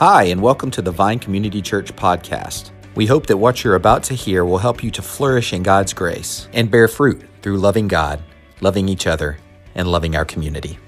Hi, 0.00 0.22
and 0.32 0.40
welcome 0.40 0.70
to 0.70 0.80
the 0.80 0.90
Vine 0.90 1.18
Community 1.18 1.60
Church 1.60 1.94
podcast. 1.94 2.70
We 2.94 3.04
hope 3.04 3.26
that 3.26 3.36
what 3.36 3.62
you're 3.62 3.74
about 3.74 4.02
to 4.04 4.14
hear 4.14 4.46
will 4.46 4.56
help 4.56 4.82
you 4.82 4.90
to 4.92 5.02
flourish 5.02 5.52
in 5.52 5.62
God's 5.62 5.92
grace 5.92 6.48
and 6.54 6.70
bear 6.70 6.88
fruit 6.88 7.22
through 7.42 7.58
loving 7.58 7.86
God, 7.86 8.22
loving 8.62 8.88
each 8.88 9.06
other, 9.06 9.36
and 9.74 9.86
loving 9.86 10.16
our 10.16 10.24
community. 10.24 10.78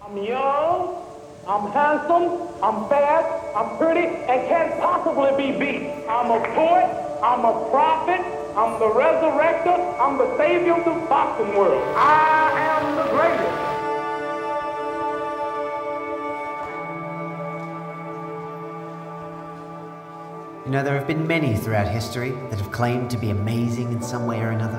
I'm 0.00 0.16
young, 0.16 1.04
I'm 1.46 1.70
handsome, 1.72 2.48
I'm 2.62 2.88
fast, 2.88 3.54
I'm 3.54 3.76
pretty, 3.76 4.06
and 4.06 4.48
can't 4.48 4.80
possibly 4.80 5.30
be 5.36 5.58
beat. 5.58 5.90
I'm 6.08 6.30
a 6.30 6.40
poet, 6.54 6.88
I'm 7.22 7.44
a 7.44 7.68
prophet, 7.68 8.24
I'm 8.56 8.78
the 8.78 8.88
resurrector, 8.98 10.00
I'm 10.00 10.16
the 10.16 10.34
savior 10.38 10.72
of 10.72 10.86
the 10.86 11.06
boxing 11.06 11.54
world. 11.54 11.82
I 11.94 12.50
am 12.56 12.96
the 12.96 13.10
greatest. 13.10 13.69
You 20.70 20.76
know, 20.76 20.84
there 20.84 20.96
have 20.96 21.08
been 21.08 21.26
many 21.26 21.56
throughout 21.56 21.88
history 21.88 22.30
that 22.30 22.60
have 22.60 22.70
claimed 22.70 23.10
to 23.10 23.18
be 23.18 23.30
amazing 23.30 23.90
in 23.90 24.00
some 24.00 24.24
way 24.24 24.38
or 24.38 24.50
another. 24.50 24.78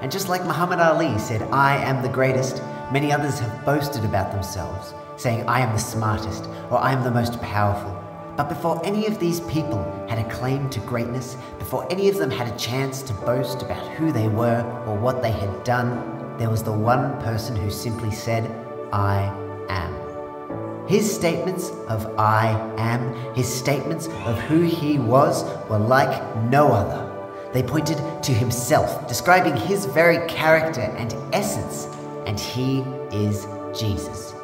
And 0.00 0.12
just 0.12 0.28
like 0.28 0.44
Muhammad 0.44 0.78
Ali 0.78 1.18
said, 1.18 1.42
I 1.50 1.76
am 1.78 2.02
the 2.02 2.08
greatest, 2.08 2.62
many 2.92 3.10
others 3.10 3.40
have 3.40 3.64
boasted 3.64 4.04
about 4.04 4.30
themselves, 4.30 4.94
saying, 5.16 5.44
I 5.48 5.58
am 5.58 5.72
the 5.72 5.80
smartest 5.80 6.44
or 6.70 6.78
I 6.78 6.92
am 6.92 7.02
the 7.02 7.10
most 7.10 7.42
powerful. 7.42 8.00
But 8.36 8.48
before 8.48 8.80
any 8.86 9.08
of 9.08 9.18
these 9.18 9.40
people 9.40 9.82
had 10.08 10.24
a 10.24 10.30
claim 10.30 10.70
to 10.70 10.78
greatness, 10.78 11.36
before 11.58 11.84
any 11.90 12.08
of 12.08 12.16
them 12.16 12.30
had 12.30 12.46
a 12.46 12.56
chance 12.56 13.02
to 13.02 13.12
boast 13.12 13.62
about 13.62 13.84
who 13.94 14.12
they 14.12 14.28
were 14.28 14.62
or 14.86 14.96
what 14.96 15.20
they 15.20 15.32
had 15.32 15.64
done, 15.64 16.38
there 16.38 16.48
was 16.48 16.62
the 16.62 16.70
one 16.70 17.20
person 17.22 17.56
who 17.56 17.72
simply 17.72 18.12
said, 18.12 18.48
I 18.92 19.24
am. 19.68 20.03
His 20.86 21.12
statements 21.12 21.70
of 21.88 22.18
I 22.18 22.48
am, 22.76 23.14
his 23.34 23.52
statements 23.52 24.06
of 24.26 24.38
who 24.40 24.60
he 24.60 24.98
was, 24.98 25.44
were 25.68 25.78
like 25.78 26.36
no 26.50 26.72
other. 26.72 27.10
They 27.52 27.62
pointed 27.62 27.98
to 28.22 28.32
himself, 28.32 29.08
describing 29.08 29.56
his 29.56 29.86
very 29.86 30.26
character 30.28 30.82
and 30.82 31.14
essence, 31.32 31.86
and 32.26 32.38
he 32.38 32.80
is 33.12 33.46
Jesus. 33.72 34.34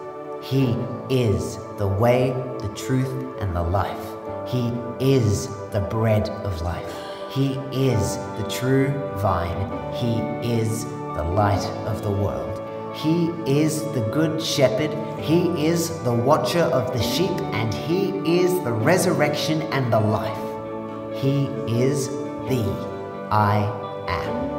He 0.41 0.77
is 1.11 1.59
the 1.77 1.89
way, 1.89 2.31
the 2.61 2.73
truth, 2.75 3.11
and 3.41 3.55
the 3.55 3.63
life. 3.63 4.07
He 4.47 4.73
is 4.99 5.49
the 5.71 5.87
bread 5.91 6.31
of 6.31 6.63
life. 6.63 6.95
He 7.31 7.55
is 7.71 8.17
the 8.39 8.47
true 8.49 8.89
vine. 9.17 9.71
He 9.95 10.21
is 10.49 10.85
the 10.85 11.23
light 11.23 11.65
of 11.87 12.03
the 12.03 12.11
world. 12.11 12.50
He 12.95 13.31
is 13.47 13.83
the 13.93 14.01
good 14.13 14.43
shepherd. 14.43 14.91
He 15.21 15.67
is 15.67 16.03
the 16.03 16.13
watcher 16.13 16.65
of 16.65 16.93
the 16.93 17.01
sheep, 17.03 17.31
and 17.53 17.73
he 17.73 18.11
is 18.41 18.53
the 18.65 18.73
resurrection 18.73 19.63
and 19.73 19.93
the 19.93 20.01
life. 20.01 20.37
He 21.23 21.45
is 21.69 22.09
the 22.09 22.65
I 23.31 23.63
am. 24.09 24.51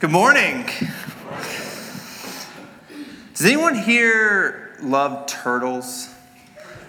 Good 0.00 0.10
morning. 0.10 0.68
Does 3.34 3.46
anyone 3.46 3.76
here 3.76 4.76
love 4.82 5.26
turtles? 5.26 6.15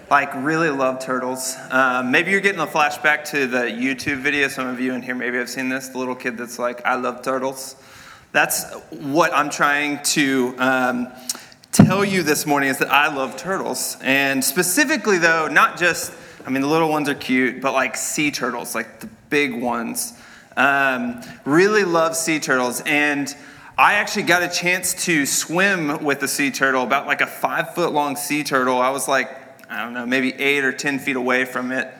Like, 0.09 0.33
really 0.35 0.69
love 0.69 0.99
turtles? 0.99 1.57
Um, 1.69 2.11
maybe 2.11 2.31
you're 2.31 2.39
getting 2.39 2.61
a 2.61 2.65
flashback 2.65 3.25
to 3.31 3.45
the 3.45 3.63
YouTube 3.63 4.19
video. 4.19 4.47
Some 4.47 4.65
of 4.65 4.79
you 4.79 4.93
in 4.93 5.01
here 5.01 5.13
maybe 5.13 5.37
have 5.37 5.49
seen 5.49 5.67
this. 5.67 5.89
The 5.89 5.97
little 5.97 6.15
kid 6.15 6.37
that's 6.37 6.57
like, 6.57 6.85
I 6.85 6.95
love 6.95 7.21
turtles. 7.21 7.75
That's 8.31 8.73
what 8.89 9.33
I'm 9.33 9.49
trying 9.49 10.01
to 10.03 10.55
um, 10.59 11.07
tell 11.73 12.05
you 12.05 12.23
this 12.23 12.45
morning 12.45 12.69
is 12.69 12.77
that 12.77 12.89
I 12.89 13.13
love 13.13 13.35
turtles. 13.35 13.97
And 14.01 14.41
specifically, 14.41 15.17
though, 15.17 15.49
not 15.49 15.77
just, 15.77 16.13
I 16.45 16.51
mean, 16.51 16.61
the 16.61 16.69
little 16.69 16.89
ones 16.89 17.09
are 17.09 17.15
cute, 17.15 17.59
but 17.59 17.73
like 17.73 17.97
sea 17.97 18.31
turtles, 18.31 18.75
like 18.75 19.01
the 19.01 19.09
big 19.29 19.61
ones. 19.61 20.13
Um, 20.55 21.21
really 21.43 21.83
love 21.83 22.15
sea 22.15 22.39
turtles. 22.39 22.81
And 22.85 23.35
I 23.77 23.95
actually 23.95 24.23
got 24.23 24.41
a 24.41 24.47
chance 24.47 25.05
to 25.05 25.25
swim 25.25 26.01
with 26.01 26.23
a 26.23 26.29
sea 26.29 26.49
turtle, 26.49 26.83
about 26.83 27.07
like 27.07 27.19
a 27.19 27.27
five 27.27 27.75
foot 27.75 27.91
long 27.91 28.15
sea 28.15 28.45
turtle. 28.45 28.77
I 28.77 28.89
was 28.91 29.09
like, 29.09 29.46
I 29.69 29.83
don't 29.83 29.93
know, 29.93 30.05
maybe 30.05 30.33
eight 30.33 30.63
or 30.63 30.71
10 30.71 30.99
feet 30.99 31.15
away 31.15 31.45
from 31.45 31.71
it. 31.71 31.93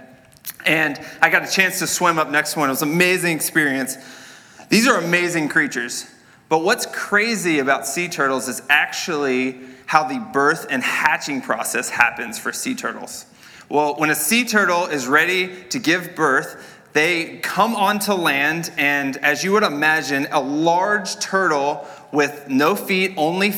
And 0.65 0.99
I 1.21 1.29
got 1.29 1.43
a 1.43 1.51
chance 1.51 1.79
to 1.79 1.87
swim 1.87 2.19
up 2.19 2.29
next 2.29 2.53
to 2.53 2.59
one. 2.59 2.69
It 2.69 2.73
was 2.73 2.81
an 2.81 2.91
amazing 2.91 3.35
experience. 3.35 3.97
These 4.69 4.87
are 4.87 4.97
amazing 4.97 5.49
creatures. 5.49 6.05
But 6.49 6.63
what's 6.63 6.85
crazy 6.85 7.59
about 7.59 7.85
sea 7.85 8.07
turtles 8.07 8.47
is 8.47 8.61
actually 8.69 9.59
how 9.85 10.07
the 10.07 10.19
birth 10.19 10.67
and 10.69 10.83
hatching 10.83 11.41
process 11.41 11.89
happens 11.89 12.37
for 12.39 12.51
sea 12.51 12.75
turtles. 12.75 13.25
Well, 13.69 13.95
when 13.95 14.09
a 14.09 14.15
sea 14.15 14.45
turtle 14.45 14.85
is 14.85 15.07
ready 15.07 15.63
to 15.69 15.79
give 15.79 16.15
birth, 16.15 16.77
they 16.93 17.37
come 17.37 17.75
onto 17.75 18.13
land, 18.13 18.71
and 18.77 19.17
as 19.17 19.43
you 19.43 19.51
would 19.51 19.63
imagine, 19.63 20.27
a 20.31 20.41
large 20.41 21.19
turtle 21.19 21.85
with 22.11 22.47
no 22.49 22.75
feet, 22.75 23.13
only 23.17 23.51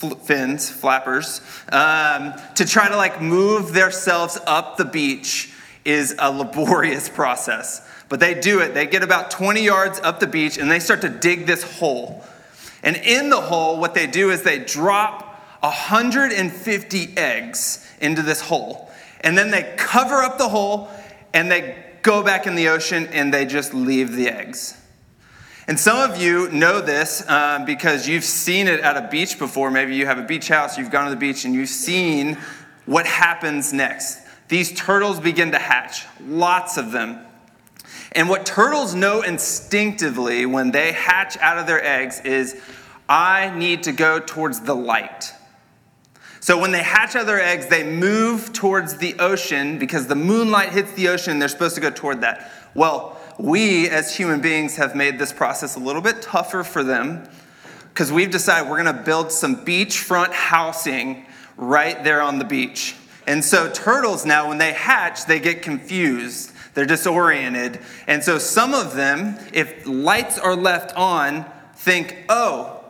fins, 0.00 0.70
flappers, 0.70 1.40
um, 1.72 2.34
to 2.54 2.64
try 2.64 2.88
to 2.88 2.96
like 2.96 3.20
move 3.20 3.72
themselves 3.72 4.38
up 4.46 4.76
the 4.76 4.84
beach 4.84 5.52
is 5.84 6.14
a 6.18 6.30
laborious 6.30 7.08
process. 7.20 7.86
But 8.08 8.20
they 8.20 8.38
do 8.38 8.60
it. 8.60 8.74
They 8.74 8.86
get 8.86 9.02
about 9.02 9.30
20 9.30 9.62
yards 9.62 10.00
up 10.00 10.20
the 10.20 10.26
beach 10.26 10.58
and 10.58 10.70
they 10.70 10.80
start 10.80 11.02
to 11.02 11.08
dig 11.08 11.46
this 11.46 11.62
hole. 11.78 12.24
And 12.82 12.96
in 12.96 13.30
the 13.30 13.40
hole, 13.40 13.78
what 13.78 13.94
they 13.94 14.06
do 14.06 14.30
is 14.30 14.42
they 14.42 14.58
drop 14.58 15.30
150 15.60 17.16
eggs 17.16 17.86
into 18.00 18.22
this 18.22 18.40
hole. 18.40 18.90
And 19.20 19.36
then 19.36 19.50
they 19.50 19.74
cover 19.76 20.16
up 20.16 20.38
the 20.38 20.48
hole 20.48 20.88
and 21.32 21.50
they 21.50 21.76
go 22.02 22.22
back 22.22 22.46
in 22.46 22.54
the 22.54 22.68
ocean 22.68 23.06
and 23.12 23.32
they 23.32 23.44
just 23.44 23.74
leave 23.74 24.12
the 24.12 24.28
eggs. 24.28 24.79
And 25.70 25.78
some 25.78 26.10
of 26.10 26.20
you 26.20 26.50
know 26.50 26.80
this 26.80 27.22
uh, 27.28 27.62
because 27.64 28.08
you've 28.08 28.24
seen 28.24 28.66
it 28.66 28.80
at 28.80 28.96
a 28.96 29.06
beach 29.06 29.38
before. 29.38 29.70
Maybe 29.70 29.94
you 29.94 30.04
have 30.04 30.18
a 30.18 30.24
beach 30.24 30.48
house, 30.48 30.76
you've 30.76 30.90
gone 30.90 31.04
to 31.04 31.10
the 31.10 31.16
beach, 31.16 31.44
and 31.44 31.54
you've 31.54 31.68
seen 31.68 32.38
what 32.86 33.06
happens 33.06 33.72
next. 33.72 34.18
These 34.48 34.72
turtles 34.72 35.20
begin 35.20 35.52
to 35.52 35.60
hatch, 35.60 36.06
lots 36.26 36.76
of 36.76 36.90
them. 36.90 37.20
And 38.10 38.28
what 38.28 38.44
turtles 38.44 38.96
know 38.96 39.22
instinctively 39.22 40.44
when 40.44 40.72
they 40.72 40.90
hatch 40.90 41.36
out 41.36 41.56
of 41.56 41.68
their 41.68 41.84
eggs 41.84 42.20
is 42.24 42.60
I 43.08 43.56
need 43.56 43.84
to 43.84 43.92
go 43.92 44.18
towards 44.18 44.62
the 44.62 44.74
light. 44.74 45.32
So 46.40 46.58
when 46.60 46.72
they 46.72 46.82
hatch 46.82 47.14
out 47.14 47.20
of 47.20 47.26
their 47.28 47.40
eggs, 47.40 47.68
they 47.68 47.84
move 47.84 48.52
towards 48.52 48.96
the 48.96 49.14
ocean 49.20 49.78
because 49.78 50.08
the 50.08 50.16
moonlight 50.16 50.70
hits 50.70 50.90
the 50.94 51.06
ocean. 51.06 51.38
They're 51.38 51.46
supposed 51.46 51.76
to 51.76 51.80
go 51.80 51.90
toward 51.90 52.22
that. 52.22 52.50
Well, 52.74 53.19
we 53.42 53.88
as 53.88 54.14
human 54.14 54.40
beings 54.40 54.76
have 54.76 54.94
made 54.94 55.18
this 55.18 55.32
process 55.32 55.76
a 55.76 55.80
little 55.80 56.02
bit 56.02 56.22
tougher 56.22 56.62
for 56.62 56.82
them 56.82 57.28
because 57.88 58.12
we've 58.12 58.30
decided 58.30 58.68
we're 58.68 58.82
going 58.82 58.96
to 58.96 59.02
build 59.02 59.32
some 59.32 59.64
beachfront 59.64 60.32
housing 60.32 61.26
right 61.56 62.02
there 62.04 62.22
on 62.22 62.38
the 62.38 62.44
beach. 62.44 62.96
And 63.26 63.44
so 63.44 63.70
turtles 63.70 64.24
now, 64.24 64.48
when 64.48 64.58
they 64.58 64.72
hatch, 64.72 65.26
they 65.26 65.40
get 65.40 65.62
confused. 65.62 66.52
They're 66.74 66.86
disoriented. 66.86 67.80
And 68.06 68.22
so 68.22 68.38
some 68.38 68.74
of 68.74 68.94
them, 68.94 69.36
if 69.52 69.86
lights 69.86 70.38
are 70.38 70.56
left 70.56 70.96
on, 70.96 71.44
think, 71.74 72.24
oh, 72.28 72.84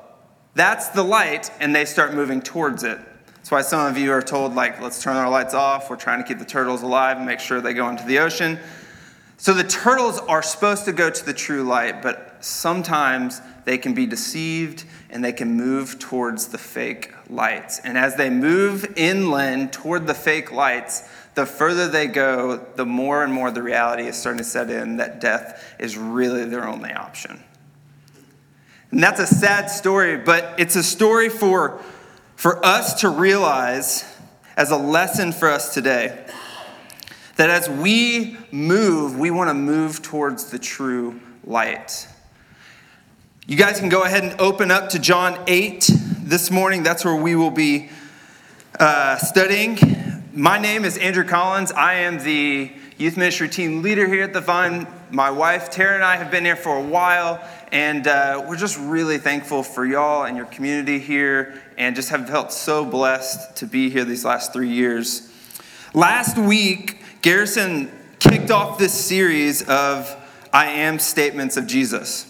that's 0.54 0.88
the 0.88 1.02
light, 1.02 1.50
and 1.60 1.74
they 1.74 1.84
start 1.84 2.14
moving 2.14 2.42
towards 2.42 2.84
it. 2.84 2.98
That's 3.36 3.50
why 3.50 3.62
some 3.62 3.86
of 3.86 3.96
you 3.96 4.12
are 4.12 4.22
told, 4.22 4.54
like, 4.54 4.80
let's 4.80 5.02
turn 5.02 5.16
our 5.16 5.30
lights 5.30 5.54
off. 5.54 5.88
We're 5.88 5.96
trying 5.96 6.22
to 6.22 6.28
keep 6.28 6.38
the 6.38 6.44
turtles 6.44 6.82
alive 6.82 7.16
and 7.16 7.26
make 7.26 7.40
sure 7.40 7.60
they 7.60 7.72
go 7.72 7.88
into 7.88 8.04
the 8.04 8.18
ocean. 8.18 8.58
So 9.40 9.54
the 9.54 9.64
turtles 9.64 10.18
are 10.18 10.42
supposed 10.42 10.84
to 10.84 10.92
go 10.92 11.08
to 11.08 11.24
the 11.24 11.32
true 11.32 11.62
light, 11.62 12.03
but 12.03 12.44
sometimes 12.44 13.41
they 13.65 13.78
can 13.78 13.94
be 13.94 14.04
deceived 14.04 14.84
and 15.09 15.24
they 15.24 15.32
can 15.32 15.54
move 15.54 15.98
towards 15.98 16.48
the 16.48 16.59
fake 16.59 17.15
lights. 17.30 17.80
And 17.82 17.97
as 17.97 18.16
they 18.16 18.28
move 18.28 18.92
inland 18.98 19.72
toward 19.72 20.06
the 20.06 20.12
fake 20.12 20.53
lights, 20.53 21.09
the 21.36 21.47
further 21.47 21.88
they 21.88 22.06
go, 22.06 22.59
the 22.76 22.84
more 22.84 23.24
and 23.24 23.32
more 23.32 23.50
the 23.50 23.62
reality 23.62 24.03
is 24.03 24.18
starting 24.18 24.41
to 24.41 24.44
set 24.44 24.68
in 24.68 24.98
that 24.98 25.22
death 25.22 25.74
is 25.78 25.97
really 25.97 26.44
their 26.44 26.68
only 26.68 26.92
option. 26.92 27.42
And 28.91 29.03
that's 29.03 29.20
a 29.20 29.26
sad 29.26 29.70
story, 29.70 30.18
but 30.18 30.60
it's 30.60 30.76
a 30.76 30.82
story 30.82 31.30
for, 31.30 31.80
for 32.36 32.62
us 32.62 33.00
to 33.00 33.09
realize 33.09 34.04
as 34.59 34.70
a 34.70 34.76
lesson 34.76 35.32
for 35.32 35.48
us 35.48 35.72
today 35.72 36.26
that 37.41 37.48
as 37.48 37.71
we 37.71 38.37
move, 38.53 39.19
we 39.19 39.31
want 39.31 39.48
to 39.48 39.54
move 39.54 40.03
towards 40.03 40.51
the 40.51 40.59
true 40.59 41.19
light. 41.42 42.07
You 43.47 43.57
guys 43.57 43.81
can 43.81 43.89
go 43.89 44.04
ahead 44.04 44.25
and 44.25 44.39
open 44.39 44.71
up 44.71 44.91
to 44.91 44.98
John 44.98 45.42
8 45.47 45.91
this 46.19 46.51
morning. 46.51 46.83
That's 46.83 47.03
where 47.03 47.16
we 47.16 47.37
will 47.37 47.51
be 47.51 47.89
uh, 48.78 49.16
studying. 49.16 49.78
My 50.34 50.59
name 50.59 50.84
is 50.84 50.98
Andrew 50.98 51.25
Collins. 51.25 51.72
I 51.72 51.95
am 51.95 52.19
the 52.19 52.72
youth 52.98 53.16
ministry 53.16 53.48
team 53.48 53.81
leader 53.81 54.07
here 54.07 54.25
at 54.25 54.34
the 54.34 54.42
Vine. 54.42 54.87
My 55.10 55.31
wife, 55.31 55.71
Tara, 55.71 55.95
and 55.95 56.04
I 56.04 56.16
have 56.16 56.31
been 56.31 56.45
here 56.45 56.57
for 56.57 56.77
a 56.77 56.83
while, 56.83 57.42
and 57.72 58.07
uh, 58.07 58.45
we're 58.47 58.59
just 58.59 58.78
really 58.78 59.16
thankful 59.16 59.63
for 59.63 59.87
y'all 59.87 60.25
and 60.25 60.37
your 60.37 60.45
community 60.45 60.98
here, 60.98 61.63
and 61.78 61.97
just 61.97 62.10
have 62.10 62.28
felt 62.28 62.53
so 62.53 62.84
blessed 62.84 63.57
to 63.57 63.66
be 63.66 63.89
here 63.89 64.04
these 64.04 64.27
last 64.27 64.53
three 64.53 64.69
years. 64.69 65.27
Last 65.95 66.37
week, 66.37 66.99
Garrison 67.22 67.90
kicked 68.18 68.50
off 68.50 68.78
this 68.78 68.92
series 68.92 69.62
of 69.68 70.16
I 70.52 70.66
am 70.66 70.98
statements 70.98 71.56
of 71.56 71.66
Jesus. 71.66 72.26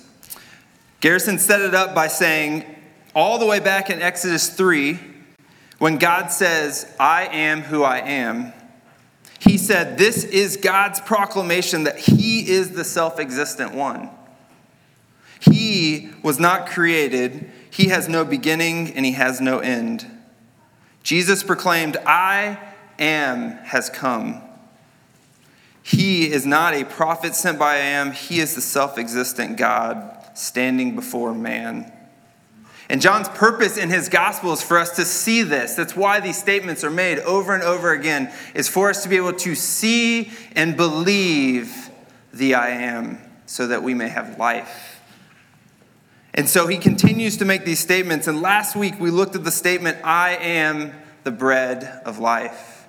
Garrison 1.01 1.39
set 1.39 1.61
it 1.61 1.75
up 1.75 1.95
by 1.95 2.09
saying, 2.09 2.65
all 3.15 3.39
the 3.39 3.47
way 3.47 3.61
back 3.61 3.91
in 3.91 4.03
Exodus 4.03 4.49
3, 4.51 4.99
when 5.79 5.97
God 5.97 6.31
says, 6.31 6.93
I 7.01 7.27
am 7.27 7.63
who 7.63 7.83
I 7.83 7.99
am, 7.99 8.53
he 9.41 9.57
said, 9.57 9.97
This 9.97 10.23
is 10.25 10.59
God's 10.59 11.01
proclamation 11.01 11.85
that 11.85 11.99
He 11.99 12.49
is 12.49 12.73
the 12.73 12.85
self 12.85 13.19
existent 13.19 13.75
one. 13.75 14.11
He 15.41 16.11
was 16.23 16.39
not 16.39 16.67
created, 16.67 17.51
He 17.71 17.89
has 17.89 18.07
no 18.07 18.25
beginning, 18.25 18.93
and 18.95 19.07
He 19.07 19.13
has 19.13 19.41
no 19.41 19.59
end. 19.59 20.07
Jesus 21.03 21.43
proclaimed, 21.43 21.97
I 22.05 22.59
am 22.99 23.53
has 23.65 23.89
come. 23.89 24.43
He 25.91 26.31
is 26.31 26.47
not 26.47 26.73
a 26.75 26.85
prophet 26.85 27.35
sent 27.35 27.59
by 27.59 27.75
I 27.75 27.79
am, 27.79 28.13
He 28.13 28.39
is 28.39 28.55
the 28.55 28.61
self 28.61 28.97
existent 28.97 29.57
God 29.57 30.17
standing 30.35 30.95
before 30.95 31.35
man. 31.35 31.93
And 32.89 33.01
John's 33.01 33.29
purpose 33.29 33.77
in 33.77 33.91
his 33.91 34.09
gospel 34.09 34.53
is 34.53 34.63
for 34.63 34.79
us 34.79 34.97
to 34.97 35.05
see 35.05 35.43
this. 35.43 35.75
That's 35.75 35.97
why 35.97 36.21
these 36.21 36.39
statements 36.39 36.85
are 36.85 36.91
made 36.91 37.19
over 37.21 37.55
and 37.55 37.63
over 37.65 37.93
again, 37.93 38.33
is 38.55 38.69
for 38.69 38.89
us 38.89 39.03
to 39.03 39.09
be 39.09 39.17
able 39.17 39.33
to 39.33 39.55
see 39.57 40.31
and 40.55 40.77
believe 40.77 41.91
the 42.33 42.55
I 42.55 42.71
am 42.71 43.19
so 43.47 43.67
that 43.67 43.83
we 43.83 43.93
may 43.93 44.09
have 44.09 44.39
life. 44.39 45.01
And 46.35 46.49
so 46.49 46.69
he 46.69 46.79
continues 46.79 47.37
to 47.39 47.45
make 47.45 47.65
these 47.65 47.81
statements. 47.81 48.29
And 48.29 48.41
last 48.41 48.77
week 48.77 48.95
we 49.01 49.11
looked 49.11 49.35
at 49.35 49.43
the 49.43 49.51
statement, 49.51 49.99
I 50.05 50.37
am 50.37 50.93
the 51.25 51.33
bread 51.33 52.01
of 52.05 52.21
life. 52.21 52.80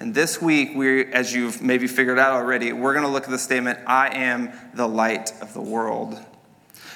And 0.00 0.14
this 0.14 0.40
week, 0.40 0.72
we, 0.76 1.06
as 1.12 1.34
you've 1.34 1.60
maybe 1.60 1.88
figured 1.88 2.18
out 2.18 2.32
already, 2.32 2.72
we're 2.72 2.92
going 2.92 3.04
to 3.04 3.10
look 3.10 3.24
at 3.24 3.30
the 3.30 3.38
statement, 3.38 3.80
I 3.86 4.14
am 4.16 4.52
the 4.74 4.86
light 4.86 5.32
of 5.42 5.54
the 5.54 5.60
world. 5.60 6.18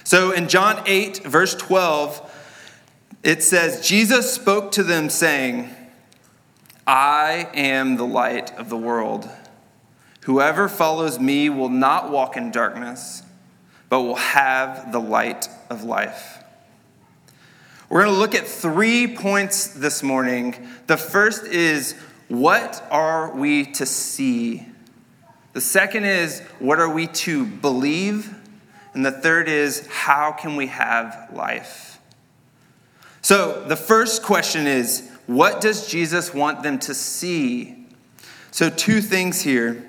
So 0.05 0.31
in 0.31 0.49
John 0.49 0.83
8, 0.87 1.25
verse 1.25 1.55
12, 1.55 2.31
it 3.25 3.43
says, 3.43 3.87
Jesus 3.87 4.33
spoke 4.33 4.73
to 4.73 4.83
them, 4.83 5.11
saying, 5.11 5.71
I 6.87 7.49
am 7.55 7.97
the 7.97 8.07
light 8.07 8.57
of 8.57 8.69
the 8.69 8.77
world. 8.77 9.29
Whoever 10.23 10.69
follows 10.69 11.19
me 11.19 11.49
will 11.49 11.69
not 11.69 12.11
walk 12.11 12.37
in 12.37 12.53
darkness, 12.53 13.23
but 13.89 14.03
will 14.03 14.17
have 14.17 14.93
the 14.93 15.01
light 15.01 15.49
of 15.71 15.83
life. 15.83 16.39
We're 17.89 18.05
going 18.05 18.15
to 18.15 18.21
look 18.21 18.35
at 18.35 18.47
three 18.47 19.07
points 19.07 19.67
this 19.67 20.03
morning. 20.03 20.69
The 20.87 20.97
first 20.97 21.45
is, 21.45 21.95
what 22.33 22.83
are 22.91 23.31
we 23.37 23.67
to 23.67 23.85
see? 23.85 24.67
The 25.53 25.61
second 25.61 26.07
is, 26.07 26.41
what 26.61 26.79
are 26.79 26.89
we 26.89 27.09
to 27.09 27.45
believe? 27.45 28.35
And 28.95 29.05
the 29.05 29.13
third 29.13 29.49
is, 29.49 29.87
how 29.91 30.33
can 30.33 30.57
we 30.57 30.69
have 30.69 31.29
life? 31.35 32.01
So 33.21 33.63
the 33.65 33.77
first 33.77 34.23
question 34.23 34.67
is 34.67 35.11
what 35.27 35.61
does 35.61 35.87
Jesus 35.87 36.33
want 36.33 36.63
them 36.63 36.79
to 36.81 36.95
see? 36.95 37.87
So, 38.51 38.71
two 38.71 39.03
things 39.03 39.43
here. 39.43 39.89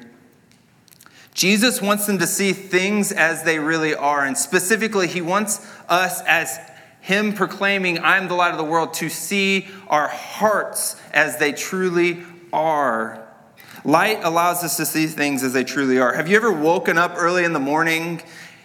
Jesus 1.33 1.81
wants 1.81 2.05
them 2.07 2.19
to 2.19 2.27
see 2.27 2.51
things 2.51 3.13
as 3.13 3.43
they 3.43 3.57
really 3.57 3.95
are. 3.95 4.25
And 4.25 4.37
specifically, 4.37 5.07
he 5.07 5.21
wants 5.21 5.65
us, 5.87 6.21
as 6.23 6.59
him 6.99 7.33
proclaiming, 7.33 7.99
I'm 7.99 8.27
the 8.27 8.35
light 8.35 8.51
of 8.51 8.57
the 8.57 8.63
world, 8.63 8.93
to 8.95 9.09
see 9.09 9.67
our 9.87 10.07
hearts 10.07 10.95
as 11.11 11.37
they 11.37 11.51
truly 11.51 12.23
are. 12.53 13.27
Light 13.83 14.19
allows 14.23 14.63
us 14.63 14.77
to 14.77 14.85
see 14.85 15.07
things 15.07 15.43
as 15.43 15.51
they 15.51 15.65
truly 15.65 15.99
are. 15.99 16.13
Have 16.13 16.29
you 16.29 16.37
ever 16.37 16.51
woken 16.51 16.97
up 16.97 17.15
early 17.17 17.43
in 17.43 17.51
the 17.51 17.59
morning? 17.59 18.21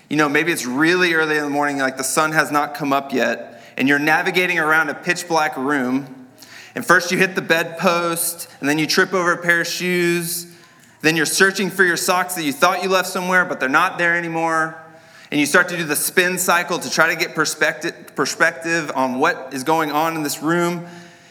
You 0.09 0.17
know, 0.17 0.29
maybe 0.29 0.53
it's 0.53 0.67
really 0.67 1.15
early 1.15 1.37
in 1.37 1.43
the 1.43 1.51
morning, 1.51 1.79
like 1.79 1.97
the 1.97 2.05
sun 2.05 2.33
has 2.33 2.53
not 2.53 2.75
come 2.75 2.93
up 2.93 3.13
yet 3.13 3.59
and 3.79 3.89
you're 3.89 4.01
navigating 4.01 4.59
around 4.59 4.91
a 4.91 4.95
pitch 4.95 5.29
black 5.29 5.57
room. 5.57 6.27
And 6.75 6.85
first 6.85 7.13
you 7.13 7.19
hit 7.19 7.37
the 7.37 7.43
bedpost, 7.43 8.49
and 8.61 8.69
then 8.69 8.77
you 8.79 8.87
trip 8.87 9.15
over 9.15 9.33
a 9.33 9.39
pair 9.41 9.61
of 9.61 9.69
shoes. 9.69 10.53
Then 11.01 11.17
you're 11.17 11.27
searching 11.27 11.71
for 11.71 11.85
your 11.85 11.97
socks 11.97 12.35
that 12.35 12.43
you 12.43 12.53
thought 12.53 12.83
you 12.83 12.89
left 12.89 13.09
somewhere, 13.09 13.45
but 13.45 13.61
they're 13.61 13.69
not 13.69 13.97
there 13.97 14.17
anymore. 14.17 14.83
And 15.31 15.39
you 15.39 15.47
start 15.47 15.69
to 15.69 15.77
do 15.77 15.85
the 15.85 15.95
spin 15.95 16.39
cycle 16.39 16.79
to 16.81 16.91
try 16.91 17.15
to 17.15 17.17
get 17.19 17.37
perspective, 17.37 18.17
perspective 18.17 18.91
on 18.95 19.21
what 19.21 19.51
is 19.53 19.63
going 19.63 19.93
on 19.93 20.17
in 20.17 20.25
this 20.25 20.43
room. 20.43 20.87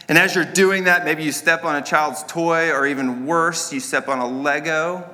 And 0.10 0.18
as 0.18 0.36
you're 0.36 0.46
doing 0.46 0.86
that, 0.86 1.04
maybe 1.04 1.24
you 1.24 1.32
step 1.32 1.66
on 1.66 1.76
a 1.76 1.82
child's 1.82 2.24
toy, 2.24 2.72
or 2.72 2.88
even 2.88 3.26
worse, 3.26 3.74
you 3.74 3.80
step 3.80 4.08
on 4.08 4.20
a 4.20 4.28
Lego. 4.28 5.10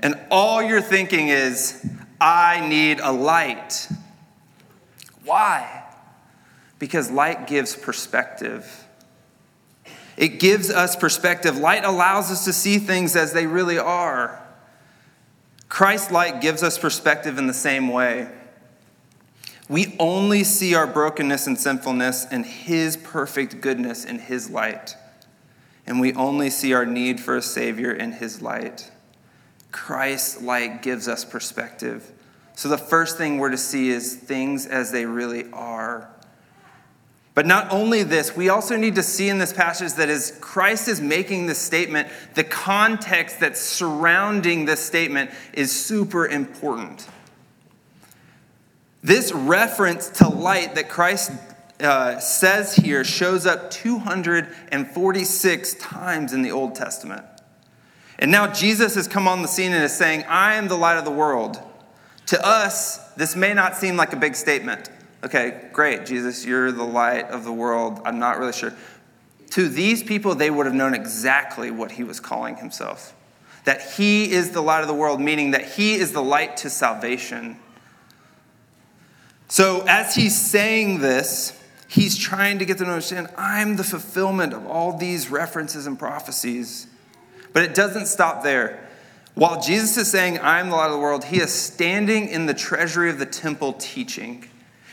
And 0.00 0.20
all 0.30 0.62
you're 0.62 0.82
thinking 0.82 1.28
is, 1.28 1.86
I 2.20 2.66
need 2.68 3.00
a 3.00 3.10
light. 3.10 3.88
Why? 5.24 5.84
Because 6.78 7.10
light 7.10 7.46
gives 7.46 7.74
perspective. 7.74 8.86
It 10.16 10.38
gives 10.38 10.70
us 10.70 10.94
perspective. 10.94 11.56
Light 11.56 11.84
allows 11.84 12.30
us 12.30 12.44
to 12.44 12.52
see 12.52 12.78
things 12.78 13.16
as 13.16 13.32
they 13.32 13.46
really 13.46 13.78
are. 13.78 14.40
Christ's 15.70 16.10
light 16.10 16.40
gives 16.40 16.62
us 16.62 16.78
perspective 16.78 17.38
in 17.38 17.46
the 17.46 17.54
same 17.54 17.88
way. 17.88 18.28
We 19.68 19.96
only 19.98 20.44
see 20.44 20.74
our 20.74 20.86
brokenness 20.86 21.46
and 21.46 21.58
sinfulness 21.58 22.26
and 22.30 22.44
His 22.44 22.96
perfect 22.96 23.60
goodness 23.60 24.04
in 24.04 24.18
His 24.18 24.50
light. 24.50 24.96
And 25.86 26.00
we 26.00 26.12
only 26.14 26.50
see 26.50 26.74
our 26.74 26.86
need 26.86 27.20
for 27.20 27.36
a 27.36 27.42
Savior 27.42 27.92
in 27.92 28.12
His 28.12 28.42
light. 28.42 28.90
Christ's 29.72 30.42
light 30.42 30.82
gives 30.82 31.08
us 31.08 31.24
perspective. 31.24 32.12
So 32.54 32.68
the 32.68 32.78
first 32.78 33.16
thing 33.16 33.38
we're 33.38 33.50
to 33.50 33.58
see 33.58 33.88
is 33.88 34.14
things 34.14 34.66
as 34.66 34.92
they 34.92 35.06
really 35.06 35.50
are. 35.52 36.08
But 37.34 37.46
not 37.46 37.72
only 37.72 38.04
this, 38.04 38.36
we 38.36 38.48
also 38.48 38.76
need 38.76 38.94
to 38.94 39.02
see 39.02 39.28
in 39.28 39.38
this 39.38 39.52
passage 39.52 39.94
that 39.94 40.08
as 40.08 40.38
Christ 40.40 40.86
is 40.86 41.00
making 41.00 41.46
this 41.46 41.58
statement, 41.58 42.08
the 42.34 42.44
context 42.44 43.40
that's 43.40 43.60
surrounding 43.60 44.66
this 44.66 44.78
statement 44.78 45.30
is 45.52 45.72
super 45.72 46.28
important. 46.28 47.08
This 49.04 49.30
reference 49.32 50.08
to 50.08 50.28
light 50.28 50.74
that 50.76 50.88
Christ 50.88 51.30
uh, 51.78 52.18
says 52.20 52.74
here 52.74 53.04
shows 53.04 53.44
up 53.44 53.70
246 53.70 55.74
times 55.74 56.32
in 56.32 56.40
the 56.40 56.50
Old 56.50 56.74
Testament. 56.74 57.22
And 58.18 58.30
now 58.30 58.50
Jesus 58.50 58.94
has 58.94 59.06
come 59.06 59.28
on 59.28 59.42
the 59.42 59.48
scene 59.48 59.74
and 59.74 59.84
is 59.84 59.94
saying, 59.94 60.24
I 60.26 60.54
am 60.54 60.68
the 60.68 60.78
light 60.78 60.96
of 60.96 61.04
the 61.04 61.10
world. 61.10 61.60
To 62.28 62.46
us, 62.46 63.12
this 63.12 63.36
may 63.36 63.52
not 63.52 63.76
seem 63.76 63.98
like 63.98 64.14
a 64.14 64.16
big 64.16 64.34
statement. 64.34 64.88
Okay, 65.22 65.68
great, 65.74 66.06
Jesus, 66.06 66.46
you're 66.46 66.72
the 66.72 66.82
light 66.82 67.28
of 67.28 67.44
the 67.44 67.52
world. 67.52 68.00
I'm 68.06 68.18
not 68.18 68.38
really 68.38 68.54
sure. 68.54 68.72
To 69.50 69.68
these 69.68 70.02
people, 70.02 70.34
they 70.34 70.50
would 70.50 70.64
have 70.64 70.74
known 70.74 70.94
exactly 70.94 71.70
what 71.70 71.92
he 71.92 72.04
was 72.04 72.20
calling 72.20 72.56
himself 72.56 73.14
that 73.64 73.92
he 73.92 74.30
is 74.30 74.50
the 74.50 74.62
light 74.62 74.82
of 74.82 74.88
the 74.88 74.94
world, 74.94 75.20
meaning 75.20 75.52
that 75.52 75.64
he 75.64 75.94
is 75.94 76.12
the 76.12 76.22
light 76.22 76.58
to 76.58 76.70
salvation. 76.70 77.58
So, 79.54 79.84
as 79.86 80.16
he's 80.16 80.36
saying 80.36 80.98
this, 80.98 81.56
he's 81.86 82.18
trying 82.18 82.58
to 82.58 82.64
get 82.64 82.78
them 82.78 82.88
to 82.88 82.94
understand 82.94 83.28
I'm 83.36 83.76
the 83.76 83.84
fulfillment 83.84 84.52
of 84.52 84.66
all 84.66 84.98
these 84.98 85.30
references 85.30 85.86
and 85.86 85.96
prophecies. 85.96 86.88
But 87.52 87.62
it 87.62 87.72
doesn't 87.72 88.06
stop 88.06 88.42
there. 88.42 88.84
While 89.34 89.62
Jesus 89.62 89.96
is 89.96 90.10
saying, 90.10 90.40
I 90.40 90.58
am 90.58 90.70
the 90.70 90.74
light 90.74 90.86
of 90.86 90.94
the 90.94 90.98
world, 90.98 91.26
he 91.26 91.40
is 91.40 91.52
standing 91.52 92.30
in 92.30 92.46
the 92.46 92.52
treasury 92.52 93.10
of 93.10 93.20
the 93.20 93.26
temple 93.26 93.74
teaching. 93.74 94.44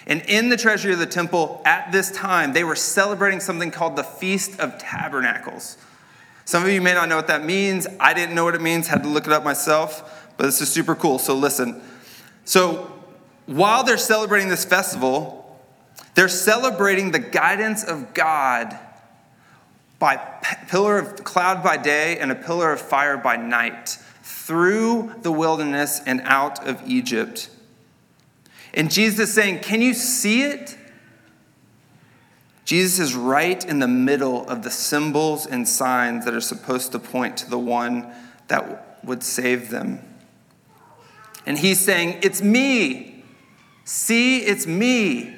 And 0.06 0.22
in 0.28 0.50
the 0.50 0.58
treasury 0.58 0.94
of 0.94 1.00
the 1.00 1.08
temple 1.08 1.64
at 1.66 1.92
this 1.92 2.12
time, 2.12 2.54
they 2.54 2.64
were 2.64 2.76
celebrating 2.76 3.40
something 3.40 3.72
called 3.72 3.96
the 3.96 4.04
Feast 4.04 4.60
of 4.60 4.78
Tabernacles. 4.78 5.76
Some 6.46 6.62
of 6.62 6.70
you 6.70 6.82
may 6.82 6.94
not 6.94 7.10
know 7.10 7.16
what 7.16 7.30
that 7.30 7.44
means. 7.44 7.88
I 8.00 8.14
didn't 8.14 8.36
know 8.36 8.44
what 8.44 8.54
it 8.54 8.62
means, 8.62 8.88
had 8.88 9.02
to 9.02 9.10
look 9.10 9.26
it 9.26 9.34
up 9.34 9.44
myself, 9.44 10.32
but 10.38 10.44
this 10.44 10.62
is 10.62 10.70
super 10.70 10.94
cool. 10.94 11.18
So 11.18 11.34
listen. 11.34 11.82
So 12.46 12.91
while 13.52 13.84
they're 13.84 13.98
celebrating 13.98 14.50
this 14.50 14.66
festival, 14.66 15.60
they're 16.16 16.30
celebrating 16.30 17.12
the 17.12 17.20
guidance 17.20 17.84
of 17.84 18.14
God 18.14 18.78
by 20.00 20.18
pillar 20.68 20.98
of 20.98 21.24
cloud 21.24 21.64
by 21.64 21.78
day 21.78 22.18
and 22.18 22.32
a 22.32 22.36
pillar 22.36 22.72
of 22.72 22.82
fire 22.82 23.18
by 23.18 23.36
night 23.36 23.98
through 24.24 25.14
the 25.22 25.32
wilderness 25.32 26.02
and 26.06 26.22
out 26.22 26.66
of 26.68 26.82
Egypt. 26.88 27.50
And 28.74 28.90
Jesus 28.90 29.30
is 29.30 29.34
saying, 29.34 29.60
Can 29.60 29.82
you 29.82 29.94
see 29.94 30.44
it? 30.44 30.78
Jesus 32.64 33.00
is 33.00 33.16
right 33.16 33.64
in 33.66 33.80
the 33.80 33.88
middle 33.88 34.48
of 34.48 34.64
the 34.64 34.72
symbols 34.72 35.46
and 35.46 35.68
signs 35.68 36.24
that 36.24 36.34
are 36.34 36.42
supposed 36.42 36.94
to 36.94 37.00
point 37.00 37.38
to 37.38 37.50
the 37.50 37.60
one 37.60 38.14
that 38.48 39.04
would 39.04 39.24
save 39.24 39.70
them. 39.70 40.00
And 41.46 41.60
he's 41.60 41.80
saying, 41.80 42.20
It's 42.24 42.42
me. 42.42 43.11
See, 43.94 44.38
it's 44.38 44.66
me. 44.66 45.36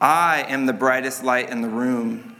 I 0.00 0.44
am 0.48 0.66
the 0.66 0.72
brightest 0.72 1.22
light 1.22 1.50
in 1.50 1.62
the 1.62 1.68
room. 1.68 2.34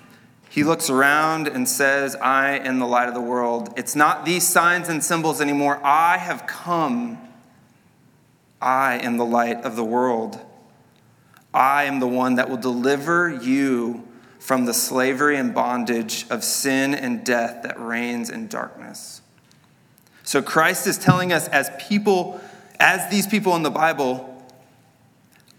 He 0.51 0.65
looks 0.65 0.91
around 0.91 1.47
and 1.47 1.69
says, 1.69 2.17
I 2.17 2.59
am 2.59 2.81
the 2.81 2.87
light 2.87 3.07
of 3.07 3.15
the 3.15 3.21
world. 3.21 3.73
It's 3.77 3.95
not 3.95 4.25
these 4.25 4.45
signs 4.45 4.89
and 4.89 5.05
symbols 5.05 5.41
anymore. 5.41 5.81
I 5.85 6.19
have 6.19 6.49
come. 6.49 7.19
I 8.61 8.99
am 8.99 9.19
the 9.19 9.25
light 9.25 9.63
of 9.63 9.77
the 9.77 9.85
world. 9.85 10.45
I 11.55 11.85
am 11.85 12.01
the 12.01 12.09
one 12.09 12.35
that 12.35 12.51
will 12.51 12.57
deliver 12.57 13.33
you 13.33 14.03
from 14.41 14.65
the 14.65 14.75
slavery 14.75 15.37
and 15.37 15.55
bondage 15.55 16.27
of 16.29 16.43
sin 16.43 16.93
and 16.93 17.25
death 17.25 17.63
that 17.63 17.79
reigns 17.79 18.31
in 18.31 18.49
darkness. 18.49 19.23
So 20.25 20.43
Christ 20.43 20.89
is 20.89 20.99
telling 20.99 21.33
us, 21.33 21.47
as 21.47 21.71
people, 21.79 22.41
as 22.81 23.11
these 23.11 23.27
people 23.27 23.57
in 23.57 23.63
the 23.63 23.71
Bible, 23.71 24.47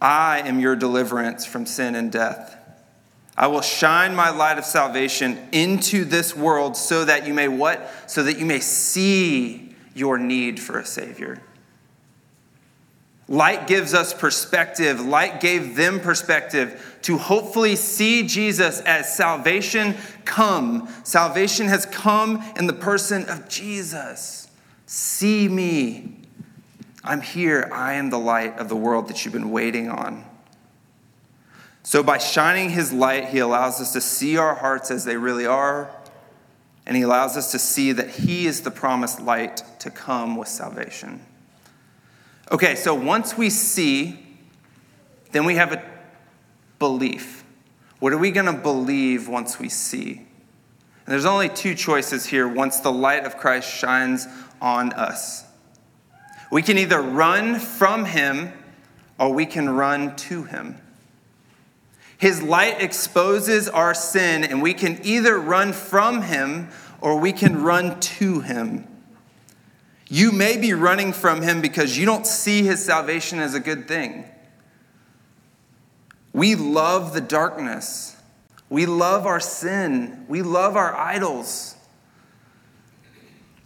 I 0.02 0.40
am 0.40 0.60
your 0.60 0.76
deliverance 0.76 1.46
from 1.46 1.66
sin 1.66 1.96
and 1.96 2.12
death. 2.12 2.56
I 3.38 3.48
will 3.48 3.62
shine 3.62 4.16
my 4.16 4.30
light 4.30 4.58
of 4.58 4.66
salvation 4.66 5.38
into 5.52 6.04
this 6.04 6.36
world 6.36 6.76
so 6.76 7.06
that 7.06 7.26
you 7.26 7.34
may 7.34 7.48
what? 7.48 7.90
So 8.08 8.24
that 8.24 8.38
you 8.38 8.46
may 8.46 8.60
see 8.60 9.76
your 9.94 10.18
need 10.18 10.60
for 10.60 10.80
a 10.80 10.86
Savior. 10.86 11.42
Light 13.30 13.68
gives 13.68 13.94
us 13.94 14.14
perspective. 14.14 15.00
Light 15.00 15.40
gave 15.40 15.76
them 15.76 16.00
perspective 16.00 16.98
to 17.04 17.18
hopefully 17.18 17.76
see 17.76 18.28
Jesus 18.28 18.82
as 18.82 19.16
salvation 19.16 19.96
come. 20.26 20.90
Salvation 21.04 21.68
has 21.68 21.86
come 21.86 22.44
in 22.58 22.68
the 22.68 22.74
person 22.74 23.30
of 23.30 23.48
Jesus. 23.48 24.50
See 24.86 25.48
me. 25.48 26.19
I'm 27.04 27.22
here. 27.22 27.70
I 27.74 27.94
am 27.94 28.10
the 28.10 28.20
light 28.20 28.58
of 28.60 28.70
the 28.70 28.76
world 28.76 29.08
that 29.08 29.24
you've 29.24 29.34
been 29.34 29.52
waiting 29.52 29.90
on. 29.90 30.26
So, 31.84 32.04
by 32.04 32.18
shining 32.18 32.70
his 32.70 32.92
light, 32.92 33.30
he 33.30 33.40
allows 33.40 33.80
us 33.80 33.94
to 33.94 34.02
see 34.02 34.38
our 34.38 34.56
hearts 34.56 34.92
as 34.92 35.06
they 35.06 35.18
really 35.18 35.46
are, 35.46 35.90
and 36.86 36.98
he 36.98 37.04
allows 37.04 37.38
us 37.38 37.52
to 37.52 37.60
see 37.60 37.94
that 37.94 38.10
he 38.10 38.46
is 38.46 38.62
the 38.62 38.72
promised 38.72 39.22
light 39.22 39.64
to 39.80 39.90
come 39.90 40.36
with 40.36 40.50
salvation. 40.50 41.22
Okay, 42.52 42.76
so 42.76 42.94
once 42.94 43.38
we 43.38 43.50
see, 43.50 44.20
then 45.32 45.46
we 45.46 45.56
have 45.56 45.72
a 45.72 45.84
belief. 46.80 47.44
What 48.00 48.14
are 48.14 48.18
we 48.18 48.32
going 48.32 48.46
to 48.48 48.54
believe 48.54 49.28
once 49.28 49.60
we 49.60 49.70
see? 49.70 50.14
And 50.14 51.14
there's 51.14 51.26
only 51.26 51.50
two 51.50 51.76
choices 51.76 52.26
here 52.26 52.48
once 52.48 52.80
the 52.80 52.92
light 52.92 53.26
of 53.26 53.38
Christ 53.38 53.70
shines 53.72 54.28
on 54.62 54.94
us. 54.94 55.44
We 56.52 56.62
can 56.62 56.78
either 56.78 57.02
run 57.02 57.60
from 57.60 58.06
him 58.06 58.52
or 59.20 59.34
we 59.34 59.46
can 59.46 59.70
run 59.70 60.16
to 60.16 60.44
him. 60.44 60.78
His 62.18 62.42
light 62.42 62.82
exposes 62.82 63.70
our 63.70 63.94
sin, 63.94 64.44
and 64.44 64.62
we 64.62 64.74
can 64.74 65.00
either 65.04 65.40
run 65.40 65.72
from 65.72 66.22
him 66.24 66.70
or 67.00 67.18
we 67.18 67.32
can 67.32 67.64
run 67.64 68.00
to 68.00 68.42
him. 68.42 68.86
You 70.10 70.32
may 70.32 70.58
be 70.58 70.74
running 70.74 71.14
from 71.14 71.42
him 71.42 71.62
because 71.62 71.98
you 71.98 72.06
don't 72.06 72.28
see 72.28 72.64
his 72.64 72.84
salvation 72.84 73.40
as 73.40 73.54
a 73.54 73.60
good 73.60 73.88
thing. 73.88 74.26
We 76.34 76.56
love 76.56 77.14
the 77.14 77.22
darkness. 77.22 78.18
We 78.70 78.86
love 78.86 79.26
our 79.26 79.40
sin. 79.40 80.26
We 80.28 80.42
love 80.42 80.76
our 80.76 80.96
idols. 80.96 81.76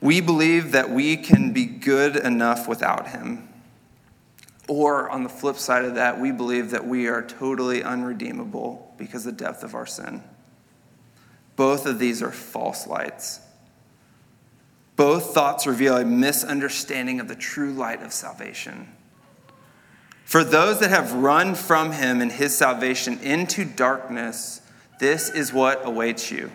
We 0.03 0.19
believe 0.19 0.73
that 0.73 0.89
we 0.89 1.15
can 1.15 1.53
be 1.53 1.65
good 1.65 2.17
enough 2.17 2.67
without 2.67 3.07
him. 3.07 3.47
Or 4.67 5.09
on 5.09 5.23
the 5.23 5.29
flip 5.29 5.55
side 5.55 5.85
of 5.85 5.95
that, 5.95 6.19
we 6.19 6.33
believe 6.33 6.71
that 6.71 6.85
we 6.85 7.07
are 7.07 7.21
totally 7.25 7.81
unredeemable 7.81 8.93
because 8.97 9.25
of 9.25 9.37
the 9.37 9.45
depth 9.45 9.63
of 9.63 9.75
our 9.75 9.85
sin. 9.85 10.21
Both 11.55 11.85
of 11.85 11.99
these 11.99 12.21
are 12.21 12.33
false 12.33 12.85
lights. 12.85 13.39
Both 14.97 15.33
thoughts 15.33 15.65
reveal 15.65 15.95
a 15.95 16.03
misunderstanding 16.03 17.21
of 17.21 17.29
the 17.29 17.35
true 17.35 17.71
light 17.71 18.03
of 18.03 18.11
salvation. 18.11 18.89
For 20.25 20.43
those 20.43 20.81
that 20.81 20.89
have 20.89 21.13
run 21.13 21.55
from 21.55 21.93
him 21.93 22.19
and 22.19 22.29
his 22.29 22.57
salvation 22.57 23.19
into 23.19 23.63
darkness, 23.63 24.59
this 24.99 25.29
is 25.29 25.53
what 25.53 25.85
awaits 25.85 26.29
you. 26.29 26.51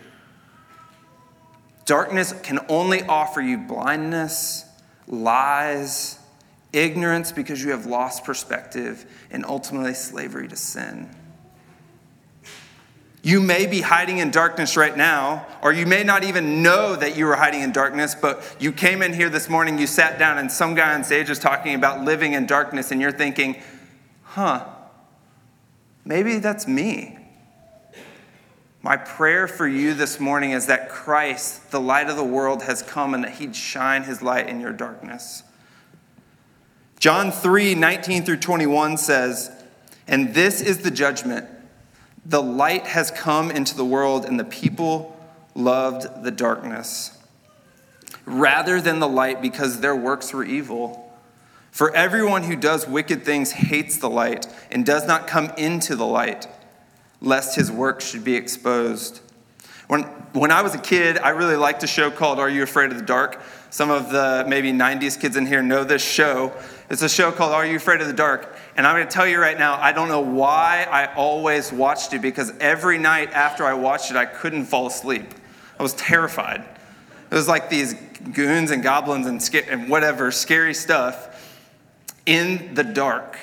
Darkness 1.88 2.35
can 2.42 2.59
only 2.68 3.02
offer 3.04 3.40
you 3.40 3.57
blindness, 3.57 4.66
lies, 5.07 6.18
ignorance 6.71 7.33
because 7.33 7.64
you 7.64 7.71
have 7.71 7.87
lost 7.87 8.25
perspective, 8.25 9.07
and 9.30 9.42
ultimately 9.42 9.95
slavery 9.95 10.49
to 10.49 10.54
sin. 10.54 11.09
You 13.23 13.40
may 13.40 13.64
be 13.64 13.80
hiding 13.80 14.18
in 14.18 14.30
darkness 14.30 14.76
right 14.76 14.95
now, 14.95 15.47
or 15.62 15.73
you 15.73 15.87
may 15.87 16.04
not 16.04 16.25
even 16.25 16.62
know 16.62 16.95
that 16.95 17.16
you 17.16 17.25
were 17.25 17.37
hiding 17.37 17.62
in 17.62 17.73
darkness, 17.73 18.14
but 18.14 18.57
you 18.61 18.71
came 18.71 19.00
in 19.00 19.14
here 19.14 19.30
this 19.30 19.49
morning, 19.49 19.78
you 19.78 19.87
sat 19.87 20.18
down, 20.18 20.37
and 20.37 20.52
some 20.52 20.75
guy 20.75 20.92
on 20.92 21.04
stage 21.04 21.30
is 21.30 21.38
talking 21.38 21.75
about 21.75 22.04
living 22.04 22.35
in 22.35 22.45
darkness, 22.45 22.90
and 22.90 23.00
you're 23.00 23.12
thinking, 23.12 23.62
huh, 24.25 24.62
maybe 26.04 26.37
that's 26.37 26.68
me. 26.68 27.18
My 28.83 28.97
prayer 28.97 29.49
for 29.49 29.67
you 29.67 29.95
this 29.95 30.21
morning 30.21 30.53
is 30.53 30.67
that 30.67 30.89
Christ, 30.89 31.71
the 31.71 31.81
light 31.81 32.09
of 32.09 32.17
the 32.17 32.25
world, 32.25 32.63
has 32.63 32.83
come 32.83 33.13
and 33.13 33.25
that 33.25 33.33
he'd 33.33 33.57
shine 33.57 34.05
his 34.05 34.23
light 34.23 34.49
in 34.49 34.61
your 34.61 34.73
darkness. 34.73 35.43
John 37.01 37.31
3 37.31 37.75
19 37.75 38.25
through 38.25 38.39
21 38.39 38.97
says, 38.97 39.51
And 40.07 40.35
this 40.35 40.61
is 40.61 40.79
the 40.79 40.91
judgment 40.91 41.47
the 42.25 42.43
light 42.43 42.87
has 42.87 43.11
come 43.11 43.51
into 43.51 43.75
the 43.75 43.85
world, 43.85 44.27
and 44.27 44.39
the 44.39 44.45
people 44.45 45.17
loved 45.55 46.23
the 46.23 46.31
darkness 46.31 47.19
rather 48.27 48.81
than 48.81 49.01
the 49.01 49.09
light 49.09 49.41
because 49.41 49.81
their 49.81 49.97
works 49.97 50.35
were 50.35 50.45
evil. 50.45 51.11
For 51.71 51.95
everyone 51.95 52.43
who 52.43 52.57
does 52.57 52.87
wicked 52.87 53.25
things 53.25 53.53
hates 53.53 53.97
the 53.97 54.11
light 54.11 54.47
and 54.71 54.85
does 54.85 55.07
not 55.07 55.27
come 55.27 55.51
into 55.57 55.97
the 55.97 56.07
light, 56.07 56.47
lest 57.21 57.57
his 57.57 57.71
work 57.71 58.01
should 58.01 58.25
be 58.25 58.35
exposed. 58.35 59.21
When, 59.89 60.03
when 60.33 60.51
I 60.51 60.63
was 60.63 60.75
a 60.75 60.79
kid, 60.79 61.19
I 61.19 61.31
really 61.31 61.57
liked 61.57 61.83
a 61.83 61.87
show 61.87 62.11
called 62.11 62.39
Are 62.39 62.49
You 62.49 62.63
Afraid 62.63 62.91
of 62.91 62.99
the 62.99 63.05
Dark? 63.05 63.41
Some 63.71 63.91
of 63.91 64.11
the 64.11 64.45
maybe 64.47 64.73
90s 64.73 65.19
kids 65.19 65.37
in 65.37 65.47
here 65.47 65.63
know 65.63 65.85
this 65.85 66.03
show. 66.03 66.53
It's 66.91 67.03
a 67.03 67.09
show 67.09 67.33
called 67.33 67.53
Are 67.53 67.65
You 67.67 67.77
Afraid 67.77 68.01
of 68.01 68.07
the 68.07 68.13
Dark? 68.13 68.57
And 68.77 68.87
I'm 68.87 68.95
going 68.97 69.07
to 69.07 69.13
tell 69.13 69.27
you 69.27 69.41
right 69.41 69.59
now, 69.59 69.75
I 69.75 69.93
don't 69.93 70.09
know 70.09 70.21
why 70.21 70.87
I 70.91 71.15
always 71.15 71.73
watched 71.73 72.13
it 72.13 72.23
because 72.23 72.53
every 72.61 72.99
night 72.99 73.33
after 73.33 73.65
I 73.65 73.75
watched 73.75 74.11
it, 74.11 74.17
I 74.17 74.27
couldn't 74.27 74.67
fall 74.67 74.87
asleep. 74.87 75.35
I 75.79 75.83
was 75.83 75.95
terrified. 75.95 76.61
It 77.31 77.35
was 77.35 77.49
like 77.49 77.69
these 77.69 77.95
goons 78.33 78.71
and 78.71 78.83
goblins 78.83 79.27
and, 79.27 79.43
sca- 79.43 79.71
and 79.71 79.89
whatever, 79.89 80.31
scary 80.31 80.75
stuff 80.75 81.57
in 82.27 82.75
the 82.75 82.85
dark. 82.85 83.39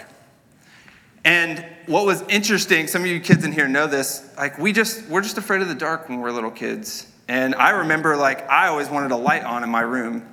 And 1.23 1.65
what 1.87 2.05
was 2.05 2.21
interesting, 2.23 2.87
some 2.87 3.01
of 3.01 3.07
you 3.07 3.19
kids 3.19 3.45
in 3.45 3.51
here 3.51 3.67
know 3.67 3.87
this, 3.87 4.27
like 4.37 4.57
we 4.57 4.73
just, 4.73 5.07
we're 5.07 5.21
just 5.21 5.37
afraid 5.37 5.61
of 5.61 5.67
the 5.67 5.75
dark 5.75 6.09
when 6.09 6.19
we're 6.19 6.31
little 6.31 6.51
kids. 6.51 7.07
And 7.27 7.55
I 7.55 7.71
remember 7.71 8.15
like 8.15 8.49
I 8.49 8.67
always 8.67 8.89
wanted 8.89 9.11
a 9.11 9.15
light 9.15 9.43
on 9.43 9.63
in 9.63 9.69
my 9.69 9.81
room. 9.81 10.27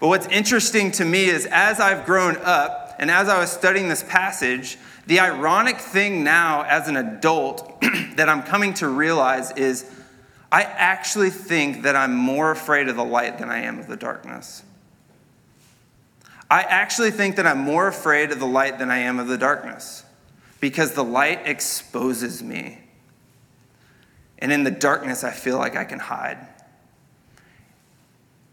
But 0.00 0.08
what's 0.08 0.26
interesting 0.28 0.90
to 0.92 1.04
me 1.04 1.26
is 1.26 1.46
as 1.46 1.80
I've 1.80 2.06
grown 2.06 2.36
up 2.38 2.96
and 2.98 3.10
as 3.10 3.28
I 3.28 3.38
was 3.38 3.50
studying 3.50 3.88
this 3.88 4.02
passage, 4.02 4.78
the 5.06 5.20
ironic 5.20 5.78
thing 5.78 6.24
now 6.24 6.62
as 6.62 6.88
an 6.88 6.96
adult 6.96 7.80
that 8.16 8.28
I'm 8.28 8.42
coming 8.42 8.74
to 8.74 8.88
realize 8.88 9.52
is 9.52 9.90
I 10.50 10.62
actually 10.62 11.30
think 11.30 11.82
that 11.82 11.96
I'm 11.96 12.14
more 12.14 12.50
afraid 12.50 12.88
of 12.88 12.96
the 12.96 13.04
light 13.04 13.38
than 13.38 13.50
I 13.50 13.60
am 13.60 13.78
of 13.78 13.88
the 13.88 13.96
darkness. 13.96 14.62
I 16.50 16.62
actually 16.62 17.10
think 17.10 17.36
that 17.36 17.46
I'm 17.46 17.58
more 17.58 17.88
afraid 17.88 18.30
of 18.30 18.38
the 18.38 18.46
light 18.46 18.78
than 18.78 18.90
I 18.90 18.98
am 18.98 19.18
of 19.18 19.26
the 19.26 19.38
darkness 19.38 20.03
because 20.64 20.92
the 20.92 21.04
light 21.04 21.42
exposes 21.44 22.42
me. 22.42 22.78
And 24.38 24.50
in 24.50 24.64
the 24.64 24.70
darkness, 24.70 25.22
I 25.22 25.30
feel 25.30 25.58
like 25.58 25.76
I 25.76 25.84
can 25.84 25.98
hide. 25.98 26.38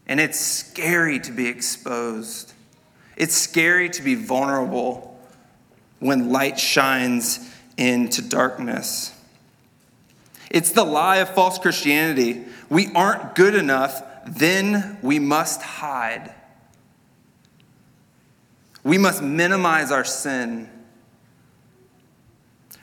And 0.06 0.20
it's 0.20 0.38
scary 0.38 1.20
to 1.20 1.32
be 1.32 1.46
exposed. 1.46 2.52
It's 3.16 3.34
scary 3.34 3.88
to 3.88 4.02
be 4.02 4.14
vulnerable 4.14 5.18
when 6.00 6.30
light 6.30 6.60
shines 6.60 7.50
into 7.78 8.20
darkness. 8.20 9.18
It's 10.50 10.72
the 10.72 10.84
lie 10.84 11.16
of 11.16 11.30
false 11.30 11.58
Christianity. 11.58 12.44
We 12.68 12.92
aren't 12.94 13.34
good 13.34 13.54
enough, 13.54 14.02
then 14.26 14.98
we 15.00 15.18
must 15.18 15.62
hide. 15.62 16.34
We 18.84 18.98
must 18.98 19.22
minimize 19.22 19.90
our 19.90 20.04
sin. 20.04 20.68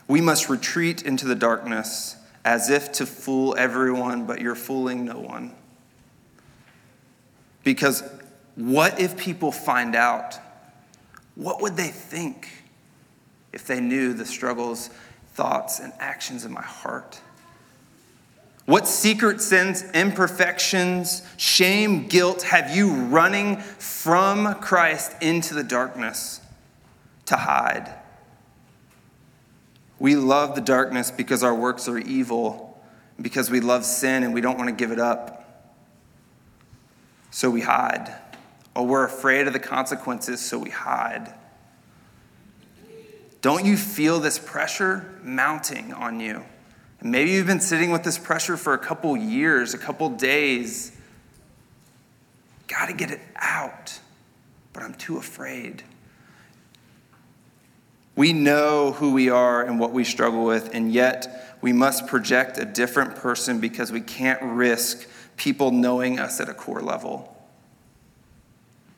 We 0.09 0.21
must 0.21 0.49
retreat 0.49 1.03
into 1.03 1.27
the 1.27 1.35
darkness 1.35 2.17
as 2.43 2.71
if 2.71 2.91
to 2.93 3.05
fool 3.05 3.55
everyone, 3.57 4.25
but 4.25 4.41
you're 4.41 4.55
fooling 4.55 5.05
no 5.05 5.19
one. 5.19 5.53
Because 7.63 8.01
what 8.55 8.99
if 8.99 9.17
people 9.17 9.51
find 9.51 9.95
out? 9.95 10.39
What 11.35 11.61
would 11.61 11.77
they 11.77 11.89
think 11.89 12.49
if 13.53 13.67
they 13.67 13.79
knew 13.79 14.13
the 14.13 14.25
struggles, 14.25 14.89
thoughts, 15.33 15.79
and 15.79 15.93
actions 15.99 16.43
in 16.43 16.51
my 16.51 16.63
heart? 16.63 17.21
What 18.65 18.87
secret 18.87 19.41
sins, 19.41 19.83
imperfections, 19.93 21.21
shame, 21.37 22.07
guilt 22.07 22.41
have 22.41 22.75
you 22.75 22.93
running 22.93 23.57
from 23.57 24.55
Christ 24.55 25.15
into 25.21 25.53
the 25.53 25.63
darkness 25.63 26.41
to 27.27 27.35
hide? 27.35 27.93
We 29.99 30.15
love 30.15 30.55
the 30.55 30.61
darkness 30.61 31.11
because 31.11 31.43
our 31.43 31.53
works 31.53 31.87
are 31.87 31.97
evil, 31.97 32.81
because 33.21 33.51
we 33.51 33.59
love 33.59 33.83
sin 33.83 34.23
and 34.23 34.33
we 34.33 34.41
don't 34.41 34.57
want 34.57 34.69
to 34.69 34.75
give 34.75 34.91
it 34.91 34.99
up. 34.99 35.35
So 37.31 37.49
we 37.49 37.61
hide. 37.61 38.15
Or 38.75 38.85
we're 38.85 39.03
afraid 39.03 39.47
of 39.47 39.53
the 39.53 39.59
consequences, 39.59 40.39
so 40.39 40.57
we 40.57 40.69
hide. 40.69 41.33
Don't 43.41 43.65
you 43.65 43.77
feel 43.77 44.19
this 44.19 44.39
pressure 44.39 45.19
mounting 45.23 45.93
on 45.93 46.19
you? 46.19 46.43
And 46.99 47.11
maybe 47.11 47.31
you've 47.31 47.47
been 47.47 47.61
sitting 47.61 47.91
with 47.91 48.03
this 48.03 48.17
pressure 48.17 48.57
for 48.57 48.73
a 48.73 48.77
couple 48.77 49.15
years, 49.15 49.73
a 49.73 49.77
couple 49.77 50.09
days. 50.09 50.91
Got 52.67 52.87
to 52.87 52.93
get 52.93 53.11
it 53.11 53.21
out, 53.35 53.99
but 54.73 54.83
I'm 54.83 54.93
too 54.93 55.17
afraid. 55.17 55.83
We 58.19 58.33
know 58.33 58.91
who 58.91 59.13
we 59.13 59.29
are 59.29 59.63
and 59.63 59.79
what 59.79 59.93
we 59.93 60.03
struggle 60.03 60.43
with, 60.43 60.75
and 60.75 60.91
yet 60.91 61.55
we 61.61 61.71
must 61.71 62.05
project 62.05 62.57
a 62.57 62.65
different 62.65 63.15
person 63.15 63.61
because 63.61 63.93
we 63.93 64.01
can't 64.01 64.41
risk 64.43 65.07
people 65.37 65.71
knowing 65.71 66.19
us 66.19 66.41
at 66.41 66.49
a 66.49 66.53
core 66.53 66.81
level. 66.81 67.33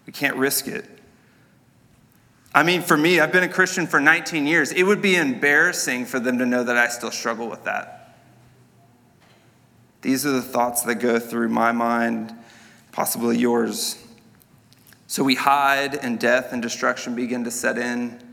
We 0.07 0.11
can't 0.11 0.37
risk 0.37 0.67
it. 0.67 0.89
I 2.51 2.63
mean, 2.63 2.81
for 2.81 2.97
me, 2.97 3.19
I've 3.19 3.31
been 3.31 3.43
a 3.43 3.47
Christian 3.47 3.85
for 3.85 3.99
19 3.99 4.47
years. 4.47 4.71
It 4.71 4.81
would 4.81 5.03
be 5.03 5.13
embarrassing 5.17 6.07
for 6.07 6.19
them 6.19 6.39
to 6.39 6.45
know 6.47 6.63
that 6.63 6.75
I 6.75 6.87
still 6.87 7.11
struggle 7.11 7.47
with 7.47 7.65
that. 7.65 8.15
These 10.01 10.25
are 10.25 10.31
the 10.31 10.41
thoughts 10.41 10.81
that 10.85 10.95
go 10.95 11.19
through 11.19 11.49
my 11.49 11.71
mind, 11.71 12.33
possibly 12.91 13.37
yours. 13.37 14.03
So 15.05 15.23
we 15.23 15.35
hide, 15.35 15.93
and 15.93 16.19
death 16.19 16.53
and 16.53 16.59
destruction 16.59 17.13
begin 17.13 17.43
to 17.43 17.51
set 17.51 17.77
in. 17.77 18.30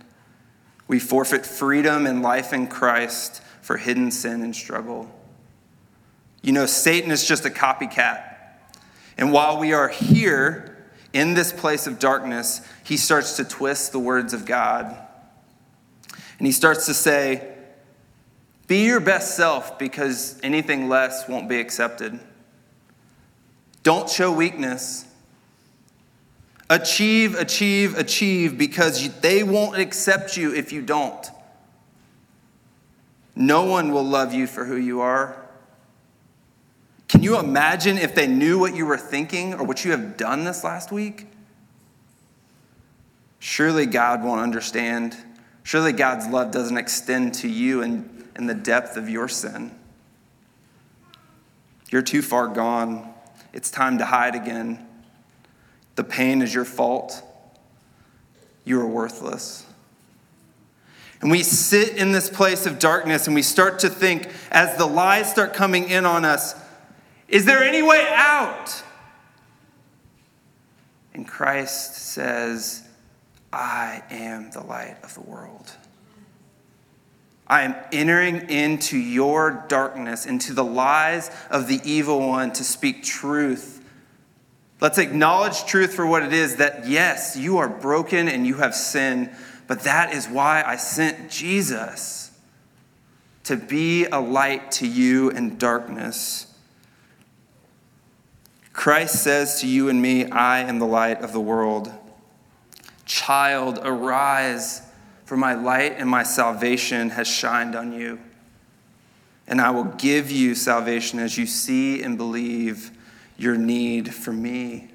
We 0.89 0.99
forfeit 0.99 1.47
freedom 1.47 2.07
and 2.07 2.23
life 2.23 2.53
in 2.53 2.67
Christ 2.67 3.43
for 3.63 3.77
hidden 3.77 4.11
sin 4.11 4.43
and 4.43 4.57
struggle. 4.57 5.15
You 6.43 6.53
know, 6.53 6.67
Satan 6.67 7.11
is 7.11 7.27
just 7.27 7.45
a 7.45 7.51
copycat. 7.51 8.25
And 9.17 9.33
while 9.33 9.59
we 9.59 9.73
are 9.73 9.89
here, 9.89 10.79
in 11.13 11.35
this 11.35 11.53
place 11.53 11.87
of 11.87 11.99
darkness, 11.99 12.61
he 12.85 12.97
starts 12.97 13.37
to 13.37 13.45
twist 13.45 13.93
the 13.93 13.99
words 13.99 14.33
of 14.33 14.45
God. 14.45 14.97
And 16.39 16.47
he 16.47 16.53
starts 16.53 16.87
to 16.87 16.95
say, 16.95 17.55
Be 18.67 18.85
your 18.85 19.01
best 19.01 19.37
self 19.37 19.79
because 19.79 20.39
anything 20.43 20.89
less 20.89 21.29
won't 21.29 21.49
be 21.49 21.59
accepted. 21.59 22.19
Don't 23.83 24.09
show 24.09 24.33
weakness. 24.33 25.07
Achieve, 26.71 27.35
achieve, 27.35 27.97
achieve 27.97 28.59
because 28.59 29.21
they 29.21 29.43
won't 29.43 29.79
accept 29.79 30.37
you 30.37 30.55
if 30.55 30.73
you 30.73 30.83
don't. 30.83 31.27
No 33.35 33.65
one 33.65 33.93
will 33.93 34.05
love 34.05 34.35
you 34.35 34.47
for 34.47 34.65
who 34.65 34.77
you 34.77 35.01
are. 35.01 35.37
Can 37.07 37.23
you 37.23 37.39
imagine 37.39 37.97
if 37.97 38.15
they 38.15 38.27
knew 38.27 38.59
what 38.59 38.75
you 38.75 38.85
were 38.85 38.99
thinking 38.99 39.55
or 39.55 39.65
what 39.65 39.85
you 39.85 39.93
have 39.93 40.17
done 40.17 40.45
this 40.45 40.63
last 40.63 40.93
week? 40.93 41.27
Surely 43.39 43.87
God 43.87 44.23
won't 44.23 44.41
understand. 44.41 45.17
Surely 45.63 45.93
God's 45.93 46.27
love 46.27 46.51
doesn't 46.51 46.77
extend 46.77 47.35
to 47.35 47.49
you 47.49 47.83
in, 47.83 48.29
in 48.37 48.47
the 48.47 48.55
depth 48.55 48.97
of 48.97 49.09
your 49.09 49.29
sin. 49.29 49.71
You're 51.91 52.03
too 52.03 52.23
far 52.23 52.49
gone. 52.49 53.15
It's 53.53 53.71
time 53.71 53.99
to 53.99 54.05
hide 54.05 54.35
again. 54.35 54.88
The 55.99 56.05
pain 56.05 56.43
is 56.43 56.55
your 56.55 56.65
fault. 56.65 57.25
You 58.65 58.81
are 58.81 58.87
worthless. 58.87 59.67
And 61.21 61.29
we 61.29 61.43
sit 61.43 61.97
in 61.97 62.13
this 62.13 62.31
place 62.31 62.67
of 62.67 62.79
darkness 62.79 63.27
and 63.27 63.35
we 63.35 63.43
start 63.43 63.81
to 63.81 63.89
think, 63.89 64.29
as 64.53 64.79
the 64.79 64.87
lies 64.87 65.29
start 65.29 65.55
coming 65.55 65.89
in 65.89 66.07
on 66.07 66.25
us, 66.25 66.55
is 67.27 67.47
there 67.47 67.65
any 67.65 67.83
way 67.83 68.07
out? 68.13 68.81
And 71.15 71.27
Christ 71.27 71.97
says, 71.97 72.87
I 73.53 74.05
am 74.09 74.53
the 74.53 74.63
light 74.63 74.99
of 75.03 75.15
the 75.15 75.23
world. 75.23 75.73
I 77.49 77.63
am 77.63 77.75
entering 77.91 78.49
into 78.49 78.97
your 78.97 79.65
darkness, 79.67 80.27
into 80.27 80.53
the 80.53 80.63
lies 80.63 81.29
of 81.51 81.67
the 81.67 81.81
evil 81.83 82.21
one 82.21 82.53
to 82.53 82.63
speak 82.63 83.03
truth. 83.03 83.78
Let's 84.81 84.99
acknowledge 84.99 85.65
truth 85.65 85.95
for 85.95 86.07
what 86.07 86.23
it 86.23 86.33
is 86.33 86.57
that, 86.57 86.87
yes, 86.87 87.37
you 87.37 87.59
are 87.59 87.69
broken 87.69 88.29
and 88.29 88.47
you 88.47 88.55
have 88.57 88.75
sinned, 88.75 89.31
but 89.67 89.81
that 89.81 90.15
is 90.15 90.29
why 90.29 90.63
I 90.65 90.77
sent 90.77 91.31
Jesus 91.31 92.31
to 93.45 93.57
be 93.57 94.05
a 94.07 94.21
light 94.21 94.71
to 94.73 94.87
you 94.87 95.31
in 95.31 95.59
darkness. 95.59 96.55
Christ 98.73 99.25
says 99.25 99.61
to 99.63 99.67
you 99.67 99.89
and 99.89 100.01
me, 100.01 100.31
I 100.31 100.61
am 100.61 100.79
the 100.79 100.87
light 100.87 101.23
of 101.23 101.33
the 101.33 101.41
world. 101.41 101.93
Child, 103.05 103.81
arise, 103.83 104.83
for 105.25 105.37
my 105.37 105.55
light 105.55 105.95
and 105.99 106.09
my 106.09 106.23
salvation 106.23 107.11
has 107.11 107.27
shined 107.27 107.75
on 107.75 107.93
you. 107.93 108.21
And 109.49 109.61
I 109.61 109.71
will 109.71 109.85
give 109.85 110.31
you 110.31 110.55
salvation 110.55 111.19
as 111.19 111.37
you 111.37 111.47
see 111.47 112.03
and 112.03 112.17
believe 112.17 112.93
your 113.39 113.57
need 113.57 114.15
for 114.15 114.33
me. 114.33 114.91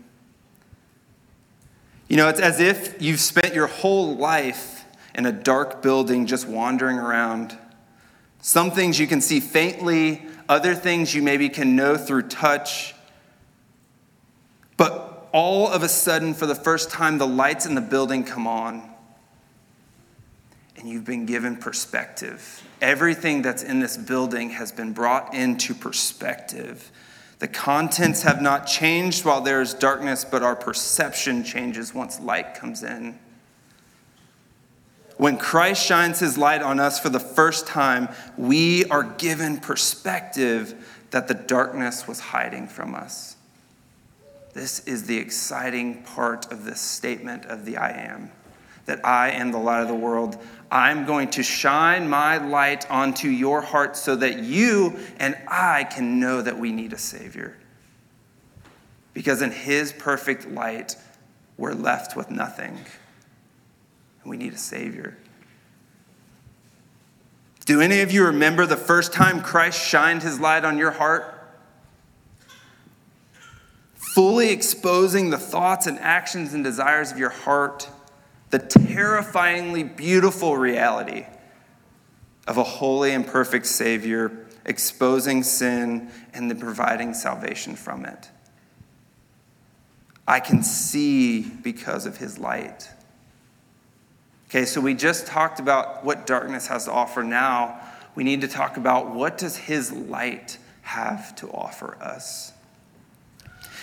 You 2.08 2.18
know, 2.18 2.30
it's 2.30 2.40
as 2.40 2.60
if 2.60 3.02
you've 3.02 3.20
spent 3.20 3.56
your 3.56 3.66
whole 3.66 4.16
life 4.16 4.86
in 5.16 5.26
a 5.26 5.32
dark 5.32 5.82
building 5.82 6.28
just 6.28 6.48
wandering 6.48 7.00
around. 7.00 7.58
Some 8.42 8.70
things 8.70 9.00
you 9.00 9.08
can 9.08 9.22
see 9.22 9.40
faintly, 9.40 10.22
other 10.48 10.76
things 10.76 11.16
you 11.16 11.24
maybe 11.24 11.50
can 11.50 11.76
know 11.76 11.98
through 11.98 12.24
touch 12.24 12.94
but 14.78 15.30
all 15.32 15.68
of 15.68 15.84
a 15.84 15.90
sudden, 15.90 16.34
for 16.34 16.46
the 16.46 16.56
first 16.56 16.90
time, 16.90 17.18
the 17.18 17.28
lights 17.28 17.66
in 17.66 17.76
the 17.76 17.82
building 17.82 18.24
come 18.24 18.48
on. 18.48 18.90
And 20.76 20.90
you've 20.90 21.06
been 21.06 21.26
given 21.26 21.56
perspective. 21.56 22.62
Everything 22.82 23.42
that's 23.42 23.64
in 23.64 23.80
this 23.80 23.96
building 23.96 24.50
has 24.52 24.72
been 24.72 24.94
brought 24.94 25.34
into 25.34 25.74
perspective. 25.74 26.92
The 27.40 27.48
contents 27.48 28.24
have 28.24 28.42
not 28.42 28.68
changed 28.68 29.26
while 29.26 29.42
there 29.42 29.62
is 29.62 29.74
darkness, 29.74 30.24
but 30.24 30.44
our 30.44 30.56
perception 30.56 31.44
changes 31.44 31.94
once 31.94 32.20
light 32.20 32.56
comes 32.56 32.84
in. 32.84 33.20
When 35.18 35.38
Christ 35.38 35.86
shines 35.86 36.20
his 36.20 36.38
light 36.38 36.62
on 36.62 36.80
us 36.80 37.00
for 37.00 37.10
the 37.10 37.20
first 37.20 37.68
time, 37.68 38.10
we 38.38 38.86
are 38.86 39.04
given 39.04 39.60
perspective 39.60 41.06
that 41.12 41.28
the 41.28 41.34
darkness 41.34 42.08
was 42.08 42.20
hiding 42.20 42.68
from 42.68 42.96
us. 42.96 43.36
This 44.54 44.80
is 44.82 45.06
the 45.06 45.18
exciting 45.18 46.04
part 46.04 46.52
of 46.52 46.66
this 46.66 46.82
statement 46.82 47.46
of 47.46 47.66
the 47.66 47.78
I 47.78 47.92
am 47.92 48.32
that 48.86 49.06
I 49.06 49.32
am 49.32 49.52
the 49.52 49.58
light 49.58 49.82
of 49.82 49.88
the 49.88 49.96
world. 49.96 50.38
I'm 50.74 51.06
going 51.06 51.30
to 51.32 51.44
shine 51.44 52.10
my 52.10 52.38
light 52.38 52.90
onto 52.90 53.28
your 53.28 53.62
heart 53.62 53.96
so 53.96 54.16
that 54.16 54.40
you 54.40 54.98
and 55.18 55.38
I 55.48 55.84
can 55.84 56.20
know 56.20 56.42
that 56.42 56.58
we 56.58 56.72
need 56.72 56.94
a 56.94 56.98
Savior. 56.98 57.56
Because 59.14 59.44
in 59.44 59.52
His 59.52 59.94
perfect 59.94 60.50
light, 60.50 60.96
we're 61.58 61.74
left 61.74 62.16
with 62.16 62.32
nothing. 62.32 62.74
And 64.24 64.30
we 64.32 64.38
need 64.38 64.54
a 64.54 64.58
Savior. 64.58 65.16
Do 67.66 67.80
any 67.80 68.02
of 68.02 68.12
you 68.12 68.26
remember 68.26 68.66
the 68.66 68.76
first 68.76 69.14
time 69.14 69.42
Christ 69.42 69.80
shined 69.80 70.24
His 70.24 70.40
light 70.40 70.66
on 70.66 70.80
your 70.80 70.92
heart? 70.92 71.34
fully 74.14 74.50
exposing 74.50 75.32
the 75.32 75.38
thoughts 75.38 75.88
and 75.88 75.98
actions 76.00 76.54
and 76.54 76.64
desires 76.64 77.12
of 77.12 77.18
your 77.18 77.32
heart, 77.32 77.90
the 78.54 78.60
terrifyingly 78.60 79.84
beautiful 79.84 80.56
reality 80.56 81.26
of 82.46 82.58
a 82.58 82.64
holy 82.64 83.12
and 83.12 83.26
perfect 83.26 83.66
Savior 83.66 84.46
exposing 84.64 85.42
sin 85.42 86.12
and 86.36 86.52
then 86.52 86.60
providing 86.60 87.16
salvation 87.16 87.76
from 87.76 88.06
it. 88.06 88.30
I 90.28 90.40
can 90.40 90.62
see 90.62 91.42
because 91.42 92.06
of 92.06 92.18
his 92.18 92.38
light. 92.38 92.92
Okay, 94.50 94.66
so 94.66 94.80
we 94.80 94.94
just 94.94 95.26
talked 95.26 95.60
about 95.60 96.06
what 96.06 96.28
darkness 96.28 96.68
has 96.68 96.86
to 96.86 96.92
offer. 96.92 97.24
Now 97.24 97.82
we 98.14 98.24
need 98.24 98.42
to 98.42 98.48
talk 98.48 98.78
about 98.78 99.16
what 99.16 99.40
does 99.40 99.58
his 99.58 99.92
light 99.92 100.60
have 100.84 101.36
to 101.38 101.50
offer 101.50 101.98
us? 102.00 102.54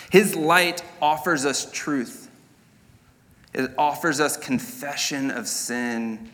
His 0.09 0.33
light 0.33 0.81
offers 1.01 1.43
us 1.43 1.69
truth, 1.69 2.20
it 3.53 3.71
offers 3.77 4.19
us 4.19 4.37
confession 4.37 5.31
of 5.31 5.47
sin, 5.47 6.29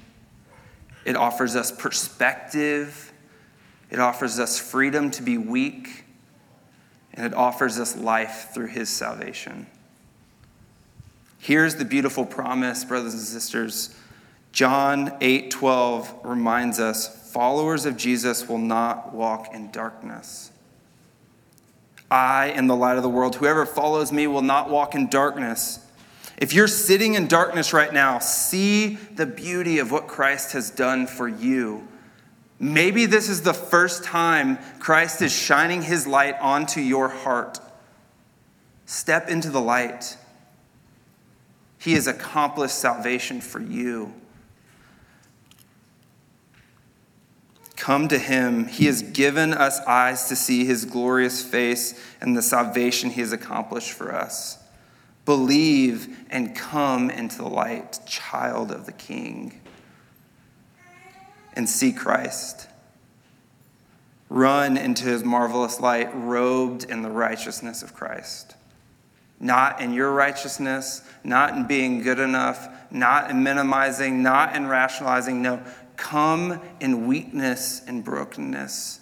it 1.06 1.16
offers 1.16 1.56
us 1.56 1.72
perspective, 1.72 3.12
it 3.90 4.00
offers 4.00 4.40
us 4.40 4.60
freedom 4.60 5.10
to 5.12 5.24
be 5.24 5.38
weak, 5.38 6.06
and 7.14 7.26
it 7.26 7.34
offers 7.34 7.80
us 7.80 7.96
life 7.96 8.50
through 8.54 8.68
His 8.68 8.90
salvation. 8.90 9.68
Here's 11.40 11.76
the 11.76 11.86
beautiful 11.86 12.26
promise, 12.26 12.84
brothers 12.84 13.14
and 13.14 13.24
sisters. 13.24 13.96
John 14.52 15.16
8 15.22 15.52
12 15.52 16.22
reminds 16.24 16.80
us 16.80 17.32
followers 17.32 17.86
of 17.86 17.98
Jesus 17.98 18.50
will 18.50 18.58
not 18.58 19.14
walk 19.14 19.54
in 19.54 19.72
darkness. 19.72 20.52
I 22.10 22.48
am 22.48 22.68
the 22.68 22.76
light 22.76 22.98
of 22.98 23.04
the 23.04 23.10
world. 23.10 23.36
Whoever 23.36 23.66
follows 23.66 24.12
me 24.12 24.28
will 24.28 24.42
not 24.42 24.70
walk 24.70 24.96
in 24.96 25.10
darkness. 25.10 25.80
If 26.38 26.54
you're 26.54 26.68
sitting 26.68 27.16
in 27.16 27.28
darkness 27.28 27.74
right 27.74 27.92
now, 27.92 28.20
see 28.20 28.96
the 28.96 29.26
beauty 29.26 29.80
of 29.80 29.92
what 29.92 30.08
Christ 30.08 30.52
has 30.52 30.70
done 30.70 31.08
for 31.08 31.28
you. 31.28 31.88
Maybe 32.60 33.06
this 33.06 33.28
is 33.28 33.42
the 33.42 33.54
first 33.54 34.04
time 34.04 34.58
Christ 34.80 35.22
is 35.22 35.32
shining 35.32 35.82
his 35.82 36.06
light 36.06 36.36
onto 36.40 36.80
your 36.80 37.08
heart. 37.08 37.60
Step 38.86 39.30
into 39.30 39.50
the 39.50 39.62
light. 39.62 40.16
He 41.80 41.94
has 41.94 42.08
accomplished 42.08 42.78
salvation 42.78 43.42
for 43.42 43.60
you. 43.60 44.14
Come 47.76 48.08
to 48.08 48.18
him. 48.18 48.68
He 48.68 48.86
has 48.86 49.02
given 49.02 49.54
us 49.54 49.80
eyes 49.82 50.28
to 50.30 50.36
see 50.36 50.66
his 50.66 50.86
glorious 50.86 51.44
face 51.44 52.00
and 52.20 52.36
the 52.36 52.42
salvation 52.42 53.12
he 53.12 53.22
has 53.22 53.32
accomplished 53.32 53.92
for 53.92 54.14
us. 54.14 54.58
Believe 55.28 56.26
and 56.30 56.56
come 56.56 57.10
into 57.10 57.40
the 57.40 57.50
light, 57.50 58.00
child 58.06 58.72
of 58.72 58.86
the 58.86 58.94
King, 58.94 59.60
and 61.52 61.68
see 61.68 61.92
Christ. 61.92 62.70
Run 64.30 64.78
into 64.78 65.04
his 65.04 65.26
marvelous 65.26 65.82
light, 65.82 66.10
robed 66.16 66.86
in 66.86 67.02
the 67.02 67.10
righteousness 67.10 67.84
of 67.84 67.94
Christ. 67.94 68.56
Not 69.38 69.82
in 69.82 69.92
your 69.92 70.14
righteousness, 70.14 71.02
not 71.26 71.58
in 71.58 71.68
being 71.68 72.02
good 72.04 72.20
enough, 72.20 72.70
not 72.90 73.30
in 73.30 73.44
minimizing, 73.44 74.24
not 74.24 74.56
in 74.56 74.66
rationalizing. 74.68 75.42
No, 75.42 75.62
come 75.98 76.62
in 76.80 77.06
weakness 77.06 77.82
and 77.86 78.02
brokenness 78.02 79.02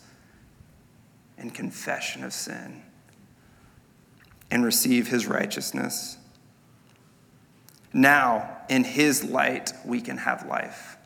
and 1.38 1.53
confession 1.53 2.23
of 2.23 2.33
sin 2.33 2.81
and 4.51 4.63
receive 4.63 5.08
his 5.08 5.25
righteousness. 5.27 6.17
Now, 7.93 8.58
in 8.69 8.84
his 8.84 9.23
light, 9.23 9.73
we 9.86 10.01
can 10.01 10.17
have 10.17 10.45
life. 10.47 10.97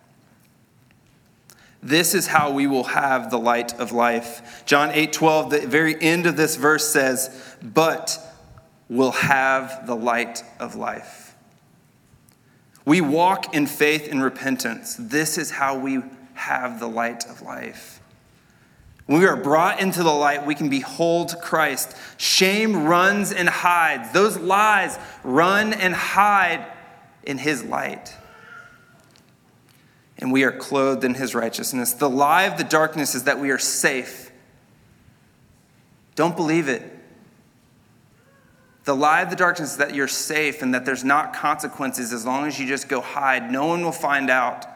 This 1.81 2.13
is 2.13 2.27
how 2.27 2.51
we 2.51 2.67
will 2.67 2.83
have 2.83 3.31
the 3.31 3.39
light 3.39 3.79
of 3.79 3.91
life. 3.91 4.63
John 4.65 4.91
8 4.91 5.13
12, 5.13 5.49
the 5.49 5.59
very 5.67 6.01
end 6.01 6.25
of 6.25 6.35
this 6.35 6.55
verse 6.55 6.87
says, 6.87 7.55
But 7.61 8.17
will 8.89 9.11
have 9.11 9.87
the 9.87 9.95
light 9.95 10.43
of 10.59 10.75
life. 10.75 11.35
We 12.85 13.01
walk 13.01 13.53
in 13.55 13.67
faith 13.67 14.07
and 14.09 14.21
repentance. 14.21 14.95
This 14.99 15.37
is 15.37 15.51
how 15.51 15.77
we 15.77 16.01
have 16.33 16.79
the 16.79 16.87
light 16.87 17.25
of 17.27 17.41
life. 17.41 18.01
When 19.09 19.21
we 19.21 19.25
are 19.25 19.35
brought 19.35 19.79
into 19.79 20.03
the 20.03 20.11
light, 20.11 20.45
we 20.45 20.53
can 20.53 20.69
behold 20.69 21.33
Christ. 21.41 21.97
Shame 22.17 22.85
runs 22.85 23.31
and 23.31 23.49
hides. 23.49 24.11
Those 24.11 24.37
lies 24.37 24.99
run 25.23 25.73
and 25.73 25.95
hide 25.95 26.63
in 27.23 27.39
his 27.39 27.63
light. 27.63 28.15
And 30.19 30.31
we 30.31 30.43
are 30.43 30.51
clothed 30.51 31.03
in 31.03 31.15
his 31.15 31.33
righteousness. 31.33 31.93
The 31.93 32.07
lie 32.07 32.43
of 32.43 32.59
the 32.59 32.63
darkness 32.63 33.15
is 33.15 33.23
that 33.23 33.39
we 33.39 33.49
are 33.49 33.57
safe. 33.57 34.31
Don't 36.13 36.35
believe 36.35 36.69
it. 36.69 36.83
The 38.83 38.95
lie 38.95 39.21
of 39.21 39.31
the 39.31 39.35
darkness 39.35 39.71
is 39.71 39.77
that 39.77 39.95
you're 39.95 40.07
safe 40.07 40.61
and 40.61 40.71
that 40.75 40.85
there's 40.85 41.03
not 41.03 41.33
consequences 41.33 42.13
as 42.13 42.27
long 42.27 42.45
as 42.45 42.59
you 42.59 42.67
just 42.67 42.87
go 42.87 43.01
hide. 43.01 43.51
No 43.51 43.65
one 43.65 43.81
will 43.81 43.91
find 43.91 44.29
out. 44.29 44.67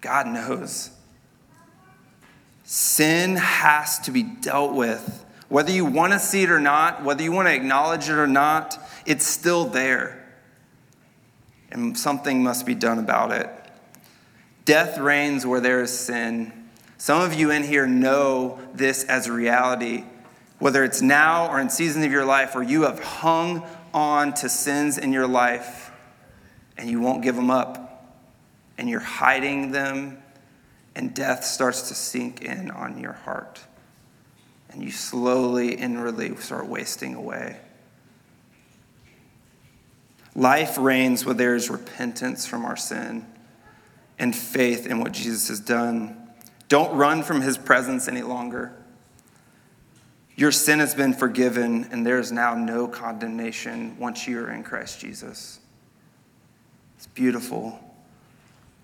God 0.00 0.26
knows. 0.28 0.93
Sin 2.64 3.36
has 3.36 3.98
to 4.00 4.10
be 4.10 4.22
dealt 4.22 4.74
with. 4.74 5.24
Whether 5.48 5.70
you 5.70 5.84
want 5.84 6.12
to 6.14 6.18
see 6.18 6.42
it 6.42 6.50
or 6.50 6.60
not, 6.60 7.04
whether 7.04 7.22
you 7.22 7.30
want 7.30 7.48
to 7.48 7.54
acknowledge 7.54 8.08
it 8.08 8.14
or 8.14 8.26
not, 8.26 8.78
it's 9.06 9.26
still 9.26 9.66
there. 9.66 10.20
And 11.70 11.96
something 11.96 12.42
must 12.42 12.66
be 12.66 12.74
done 12.74 12.98
about 12.98 13.30
it. 13.32 13.50
Death 14.64 14.98
reigns 14.98 15.46
where 15.46 15.60
there 15.60 15.82
is 15.82 15.96
sin. 15.96 16.52
Some 16.96 17.20
of 17.20 17.34
you 17.34 17.50
in 17.50 17.62
here 17.62 17.86
know 17.86 18.58
this 18.72 19.04
as 19.04 19.26
a 19.26 19.32
reality 19.32 20.04
whether 20.64 20.82
it's 20.82 21.02
now 21.02 21.50
or 21.50 21.60
in 21.60 21.68
seasons 21.68 22.04
of 22.06 22.10
your 22.10 22.24
life 22.24 22.54
where 22.54 22.64
you 22.64 22.84
have 22.84 22.98
hung 22.98 23.62
on 23.92 24.32
to 24.32 24.48
sins 24.48 24.96
in 24.96 25.12
your 25.12 25.26
life 25.26 25.92
and 26.78 26.88
you 26.88 27.00
won't 27.00 27.22
give 27.22 27.36
them 27.36 27.50
up 27.50 28.14
and 28.78 28.88
you're 28.88 28.98
hiding 28.98 29.72
them 29.72 30.16
and 30.96 31.14
death 31.14 31.44
starts 31.44 31.88
to 31.88 31.94
sink 31.94 32.42
in 32.42 32.70
on 32.70 32.98
your 32.98 33.12
heart 33.12 33.60
and 34.74 34.82
you 34.82 34.90
slowly 34.90 35.74
inwardly 35.74 36.34
start 36.36 36.66
wasting 36.66 37.14
away. 37.14 37.56
Life 40.34 40.76
reigns 40.76 41.24
where 41.24 41.34
there 41.34 41.54
is 41.54 41.70
repentance 41.70 42.44
from 42.44 42.64
our 42.64 42.76
sin 42.76 43.24
and 44.18 44.34
faith 44.34 44.86
in 44.86 44.98
what 44.98 45.12
Jesus 45.12 45.48
has 45.48 45.60
done. 45.60 46.28
Don't 46.68 46.96
run 46.96 47.22
from 47.22 47.40
his 47.40 47.56
presence 47.56 48.08
any 48.08 48.22
longer. 48.22 48.72
Your 50.36 50.50
sin 50.50 50.80
has 50.80 50.92
been 50.92 51.14
forgiven, 51.14 51.84
and 51.92 52.04
there 52.04 52.18
is 52.18 52.32
now 52.32 52.56
no 52.56 52.88
condemnation 52.88 53.96
once 54.00 54.26
you 54.26 54.40
are 54.40 54.50
in 54.50 54.64
Christ 54.64 54.98
Jesus. 54.98 55.60
It's 56.96 57.06
beautiful. 57.06 57.78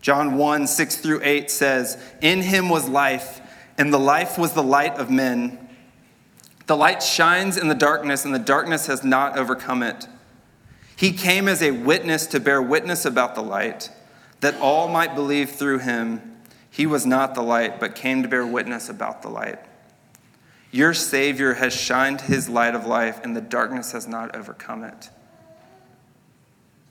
John 0.03 0.37
1 0.37 0.67
6 0.67 0.97
through 0.97 1.21
8 1.23 1.51
says, 1.51 2.03
In 2.21 2.43
him 2.43 2.69
was 2.69 2.89
life, 2.89 3.41
and 3.77 3.93
the 3.93 3.99
life 3.99 4.39
was 4.39 4.53
the 4.53 4.63
light 4.63 4.97
of 4.97 5.11
men. 5.11 5.69
The 6.67 6.77
light 6.77 7.03
shines 7.03 7.57
in 7.57 7.69
the 7.69 7.75
darkness, 7.75 8.25
and 8.25 8.35
the 8.35 8.39
darkness 8.39 8.87
has 8.87 9.05
not 9.05 9.37
overcome 9.37 9.83
it. 9.83 10.07
He 10.97 11.13
came 11.13 11.49
as 11.49 11.63
a 11.63 11.71
witness 11.71 12.27
to 12.29 12.41
bear 12.41 12.61
witness 12.61 13.05
about 13.05 13.35
the 13.35 13.43
light, 13.43 13.91
that 14.41 14.57
all 14.61 14.89
might 14.89 15.15
believe 15.15 15.51
through 15.51 15.79
him. 15.79 16.37
He 16.71 16.87
was 16.87 17.05
not 17.05 17.35
the 17.35 17.43
light, 17.43 17.81
but 17.81 17.95
came 17.95 18.23
to 18.23 18.29
bear 18.29 18.47
witness 18.47 18.89
about 18.89 19.23
the 19.23 19.29
light. 19.29 19.59
Your 20.71 20.95
Savior 20.95 21.55
has 21.55 21.75
shined 21.75 22.23
his 22.23 22.49
light 22.49 22.75
of 22.75 22.87
life, 22.87 23.21
and 23.25 23.35
the 23.35 23.41
darkness 23.41 23.93
has 23.93 24.07
not 24.07 24.37
overcome 24.37 24.85
it. 24.85 25.11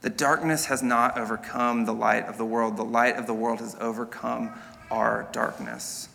The 0.02 0.10
darkness 0.10 0.66
has 0.66 0.82
not 0.82 1.18
overcome 1.18 1.84
the 1.84 1.92
light 1.92 2.26
of 2.26 2.38
the 2.38 2.44
world. 2.44 2.76
The 2.76 2.84
light 2.84 3.16
of 3.16 3.26
the 3.26 3.34
world 3.34 3.60
has 3.60 3.76
overcome 3.80 4.52
our 4.90 5.28
darkness. 5.32 6.08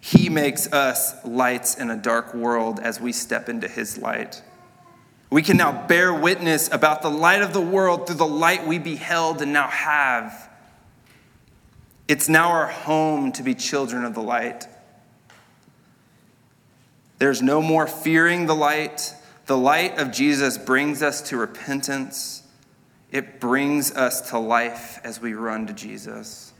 He 0.00 0.28
makes 0.28 0.70
us 0.72 1.24
lights 1.24 1.76
in 1.76 1.88
a 1.88 1.96
dark 1.96 2.34
world 2.34 2.78
as 2.80 3.00
we 3.00 3.12
step 3.12 3.48
into 3.48 3.68
his 3.68 3.96
light. 3.96 4.42
We 5.30 5.40
can 5.42 5.56
now 5.56 5.86
bear 5.86 6.12
witness 6.12 6.70
about 6.70 7.00
the 7.02 7.10
light 7.10 7.42
of 7.42 7.52
the 7.52 7.60
world 7.60 8.06
through 8.06 8.16
the 8.16 8.26
light 8.26 8.66
we 8.66 8.78
beheld 8.78 9.40
and 9.40 9.52
now 9.52 9.68
have. 9.68 10.50
It's 12.06 12.28
now 12.28 12.50
our 12.50 12.66
home 12.66 13.32
to 13.32 13.42
be 13.42 13.54
children 13.54 14.04
of 14.04 14.14
the 14.14 14.20
light. 14.20 14.66
There's 17.18 17.40
no 17.40 17.62
more 17.62 17.86
fearing 17.86 18.46
the 18.46 18.54
light. 18.54 19.14
The 19.46 19.56
light 19.56 19.98
of 19.98 20.10
Jesus 20.10 20.56
brings 20.56 21.02
us 21.02 21.20
to 21.28 21.36
repentance. 21.36 22.42
It 23.10 23.40
brings 23.40 23.94
us 23.94 24.30
to 24.30 24.38
life 24.38 25.00
as 25.04 25.20
we 25.20 25.34
run 25.34 25.66
to 25.66 25.72
Jesus. 25.72 26.52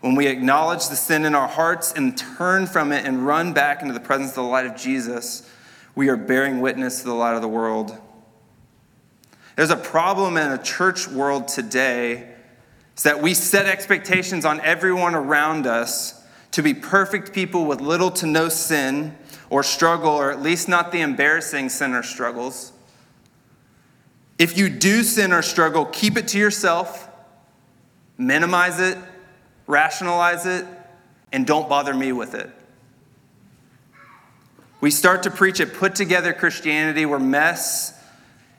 When 0.00 0.14
we 0.14 0.26
acknowledge 0.26 0.88
the 0.88 0.96
sin 0.96 1.24
in 1.24 1.34
our 1.34 1.48
hearts 1.48 1.92
and 1.92 2.16
turn 2.16 2.66
from 2.66 2.92
it 2.92 3.04
and 3.04 3.26
run 3.26 3.52
back 3.52 3.82
into 3.82 3.94
the 3.94 4.00
presence 4.00 4.30
of 4.30 4.36
the 4.36 4.42
light 4.42 4.66
of 4.66 4.76
Jesus, 4.76 5.48
we 5.94 6.08
are 6.08 6.16
bearing 6.16 6.60
witness 6.60 7.00
to 7.00 7.06
the 7.06 7.14
light 7.14 7.34
of 7.34 7.42
the 7.42 7.48
world. 7.48 7.96
There's 9.56 9.70
a 9.70 9.76
problem 9.76 10.36
in 10.36 10.50
a 10.50 10.62
church 10.62 11.08
world 11.08 11.48
today 11.48 12.28
is 12.96 13.02
that 13.02 13.20
we 13.22 13.34
set 13.34 13.66
expectations 13.66 14.44
on 14.44 14.60
everyone 14.60 15.14
around 15.14 15.66
us 15.66 16.24
to 16.52 16.62
be 16.62 16.74
perfect 16.74 17.32
people 17.32 17.66
with 17.66 17.80
little 17.80 18.10
to 18.12 18.26
no 18.26 18.48
sin 18.48 19.16
or 19.52 19.62
struggle, 19.62 20.08
or 20.08 20.30
at 20.30 20.40
least 20.40 20.66
not 20.66 20.92
the 20.92 21.02
embarrassing 21.02 21.68
sin 21.68 21.92
or 21.92 22.02
struggles. 22.02 22.72
If 24.38 24.56
you 24.56 24.70
do 24.70 25.02
sin 25.02 25.30
or 25.30 25.42
struggle, 25.42 25.84
keep 25.84 26.16
it 26.16 26.28
to 26.28 26.38
yourself, 26.38 27.06
minimize 28.16 28.80
it, 28.80 28.96
rationalize 29.66 30.46
it, 30.46 30.64
and 31.32 31.46
don't 31.46 31.68
bother 31.68 31.92
me 31.92 32.12
with 32.12 32.34
it. 32.34 32.48
We 34.80 34.90
start 34.90 35.22
to 35.24 35.30
preach 35.30 35.60
a 35.60 35.66
put 35.66 35.94
together 35.96 36.32
Christianity 36.32 37.04
where 37.04 37.18
mess 37.18 37.92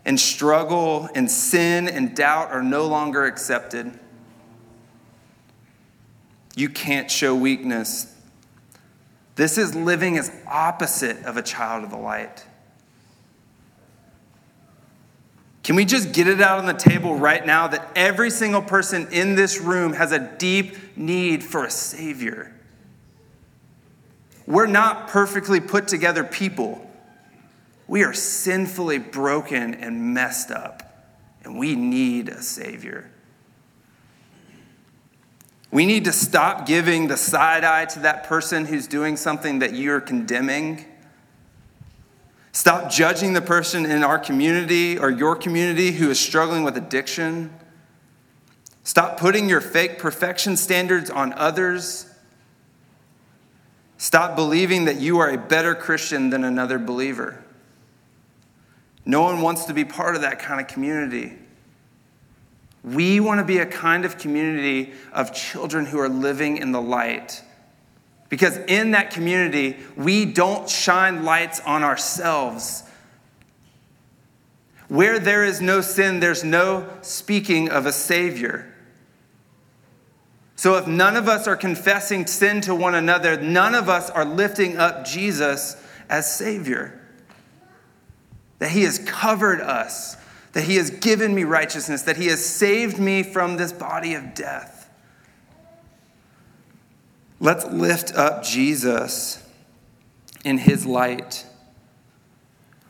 and 0.06 0.20
struggle 0.20 1.10
and 1.16 1.30
sin 1.30 1.88
and 1.88 2.16
doubt 2.16 2.52
are 2.52 2.62
no 2.62 2.86
longer 2.86 3.26
accepted. 3.26 3.98
You 6.56 6.70
can't 6.70 7.10
show 7.10 7.34
weakness. 7.34 8.13
This 9.36 9.58
is 9.58 9.76
living 9.76 10.18
as 10.18 10.32
opposite 10.48 11.26
of 11.26 11.38
a 11.38 11.42
child 11.42 11.84
of 11.84 11.90
the 11.90 11.98
light. 11.98 12.46
Can 15.64 15.76
we 15.78 15.86
just 15.86 16.12
get 16.12 16.28
it 16.28 16.42
out 16.42 16.60
on 16.60 16.66
the 16.66 16.74
table 16.74 17.16
right 17.16 17.44
now 17.46 17.68
that 17.68 17.90
every 17.96 18.30
single 18.30 18.62
person 18.62 19.08
in 19.12 19.36
this 19.36 19.62
room 19.62 19.94
has 19.94 20.12
a 20.12 20.20
deep 20.20 20.98
need 20.98 21.44
for 21.44 21.64
a 21.64 21.72
Savior? 21.72 22.54
We're 24.46 24.68
not 24.68 25.08
perfectly 25.08 25.62
put 25.62 25.88
together 25.88 26.26
people. 26.26 26.86
We 27.88 28.04
are 28.04 28.14
sinfully 28.14 28.98
broken 28.98 29.74
and 29.76 30.14
messed 30.14 30.52
up, 30.52 31.08
and 31.46 31.58
we 31.58 31.76
need 31.76 32.28
a 32.28 32.42
Savior. 32.42 33.10
We 35.74 35.88
need 35.88 36.06
to 36.06 36.14
stop 36.14 36.68
giving 36.68 37.08
the 37.08 37.18
side 37.18 37.64
eye 37.64 37.86
to 37.86 38.02
that 38.02 38.26
person 38.26 38.66
who's 38.66 38.86
doing 38.86 39.18
something 39.18 39.58
that 39.58 39.74
you're 39.74 40.00
condemning. 40.00 40.86
Stop 42.52 42.92
judging 42.92 43.34
the 43.34 43.42
person 43.42 43.88
in 43.88 44.04
our 44.04 44.20
community 44.20 45.00
or 45.00 45.10
your 45.10 45.36
community 45.36 45.92
who 45.92 46.12
is 46.12 46.20
struggling 46.20 46.64
with 46.64 46.78
addiction. 46.78 47.52
Stop 48.84 49.18
putting 49.18 49.50
your 49.50 49.62
fake 49.62 49.98
perfection 49.98 50.58
standards 50.58 51.10
on 51.10 51.34
others. 51.34 52.06
Stop 53.98 54.36
believing 54.36 54.86
that 54.86 54.98
you 54.98 55.18
are 55.18 55.32
a 55.32 55.40
better 55.40 55.74
Christian 55.74 56.30
than 56.30 56.44
another 56.44 56.78
believer. 56.78 57.44
No 59.08 59.24
one 59.24 59.42
wants 59.42 59.66
to 59.66 59.74
be 59.74 59.86
part 59.86 60.16
of 60.16 60.22
that 60.22 60.38
kind 60.38 60.62
of 60.62 60.68
community. 60.68 61.34
We 62.84 63.20
want 63.20 63.40
to 63.40 63.46
be 63.46 63.60
a 63.60 63.66
kind 63.66 64.04
of 64.04 64.18
community 64.18 64.94
of 65.14 65.34
children 65.34 65.86
who 65.86 66.00
are 66.00 66.10
living 66.10 66.58
in 66.58 66.72
the 66.72 66.82
light. 66.82 67.42
Because 68.30 68.58
in 68.58 68.92
that 68.92 69.12
community, 69.12 69.78
we 69.96 70.26
don't 70.26 70.70
shine 70.70 71.24
lights 71.24 71.60
on 71.62 71.84
ourselves. 71.84 72.84
Where 74.90 75.18
there 75.18 75.46
is 75.46 75.62
no 75.62 75.82
sin, 75.82 76.20
there's 76.20 76.44
no 76.44 76.90
speaking 77.02 77.70
of 77.70 77.86
a 77.86 77.92
Savior. 77.92 78.74
So 80.56 80.78
if 80.78 80.88
none 80.88 81.16
of 81.16 81.28
us 81.28 81.48
are 81.48 81.56
confessing 81.56 82.26
sin 82.26 82.62
to 82.62 82.76
one 82.76 82.96
another, 82.96 83.40
none 83.40 83.76
of 83.76 83.90
us 83.90 84.10
are 84.10 84.26
lifting 84.26 84.78
up 84.78 85.06
Jesus 85.06 85.76
as 86.10 86.34
Savior. 86.34 87.02
That 88.60 88.72
He 88.72 88.84
has 88.84 89.00
covered 89.00 89.62
us 89.62 90.16
that 90.54 90.64
He 90.64 90.78
has 90.78 90.90
given 90.90 91.36
me 91.36 91.44
righteousness, 91.44 92.04
that 92.04 92.18
He 92.18 92.28
has 92.28 92.44
saved 92.44 93.00
me 93.00 93.22
from 93.24 93.58
this 93.58 93.74
body 93.74 94.14
of 94.14 94.34
death. 94.34 94.90
Let's 97.40 97.66
lift 97.66 98.14
up 98.16 98.44
Jesus 98.44 99.46
in 100.46 100.60
His 100.60 100.86
light. 100.86 101.46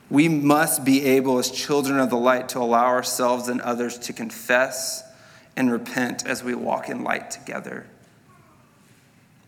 We 0.09 0.29
must 0.29 0.85
be 0.85 1.03
able, 1.05 1.39
as 1.39 1.49
children 1.49 1.97
of 1.99 2.09
the 2.09 2.17
light, 2.17 2.49
to 2.49 2.59
allow 2.59 2.85
ourselves 2.85 3.47
and 3.47 3.59
others 3.61 3.97
to 3.99 4.13
confess 4.13 5.03
and 5.55 5.71
repent 5.71 6.25
as 6.25 6.43
we 6.43 6.53
walk 6.53 6.89
in 6.89 7.03
light 7.03 7.31
together. 7.31 7.87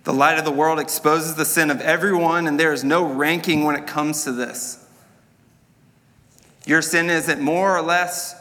The 0.06 0.14
light 0.14 0.38
of 0.38 0.46
the 0.46 0.52
world 0.52 0.80
exposes 0.80 1.36
the 1.36 1.46
sin 1.46 1.70
of 1.70 1.82
everyone, 1.82 2.48
and 2.48 2.60
there 2.60 2.74
is 2.74 2.84
no 2.84 3.04
ranking 3.04 3.64
when 3.64 3.76
it 3.76 3.88
comes 3.88 4.24
to 4.24 4.32
this. 4.32 4.85
Your 6.66 6.82
sin 6.82 7.10
isn't 7.10 7.42
more 7.42 7.78
or 7.78 7.82
less 7.82 8.36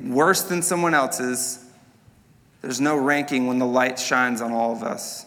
worse 0.00 0.42
than 0.42 0.62
someone 0.62 0.94
else's. 0.94 1.64
There's 2.60 2.80
no 2.80 2.96
ranking 2.96 3.46
when 3.46 3.58
the 3.58 3.66
light 3.66 3.98
shines 3.98 4.40
on 4.40 4.52
all 4.52 4.72
of 4.72 4.82
us. 4.82 5.26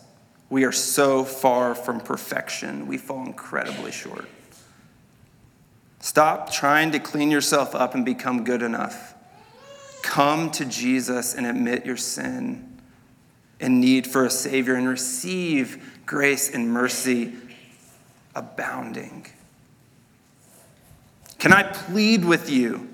We 0.49 0.63
are 0.63 0.71
so 0.71 1.23
far 1.23 1.75
from 1.75 1.99
perfection, 1.99 2.87
we 2.87 2.97
fall 2.97 3.25
incredibly 3.25 3.91
short. 3.91 4.27
Stop 5.99 6.51
trying 6.51 6.91
to 6.91 6.99
clean 6.99 7.31
yourself 7.31 7.75
up 7.75 7.93
and 7.95 8.05
become 8.05 8.43
good 8.43 8.61
enough. 8.61 9.13
Come 10.03 10.51
to 10.51 10.63
Jesus 10.63 11.33
and 11.33 11.45
admit 11.45 11.85
your 11.85 11.97
sin 11.97 12.79
and 13.59 13.81
need 13.81 14.07
for 14.07 14.23
a 14.23 14.29
Savior 14.29 14.75
and 14.75 14.87
receive 14.87 16.01
grace 16.05 16.53
and 16.53 16.71
mercy 16.71 17.33
abounding. 18.35 19.25
Can 21.39 21.53
I 21.53 21.63
plead 21.63 22.25
with 22.25 22.49
you 22.49 22.89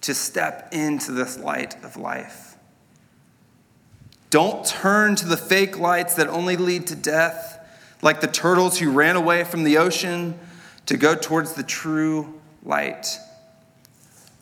to 0.00 0.14
step 0.14 0.68
into 0.72 1.12
this 1.12 1.38
light 1.38 1.82
of 1.84 1.96
life? 1.96 2.56
Don't 4.30 4.64
turn 4.64 5.16
to 5.16 5.26
the 5.26 5.36
fake 5.36 5.78
lights 5.78 6.14
that 6.14 6.28
only 6.28 6.56
lead 6.56 6.86
to 6.86 6.94
death, 6.94 7.58
like 8.00 8.20
the 8.20 8.28
turtles 8.28 8.78
who 8.78 8.90
ran 8.90 9.16
away 9.16 9.44
from 9.44 9.64
the 9.64 9.76
ocean 9.76 10.38
to 10.86 10.96
go 10.96 11.14
towards 11.14 11.54
the 11.54 11.62
true 11.62 12.40
light. 12.62 13.18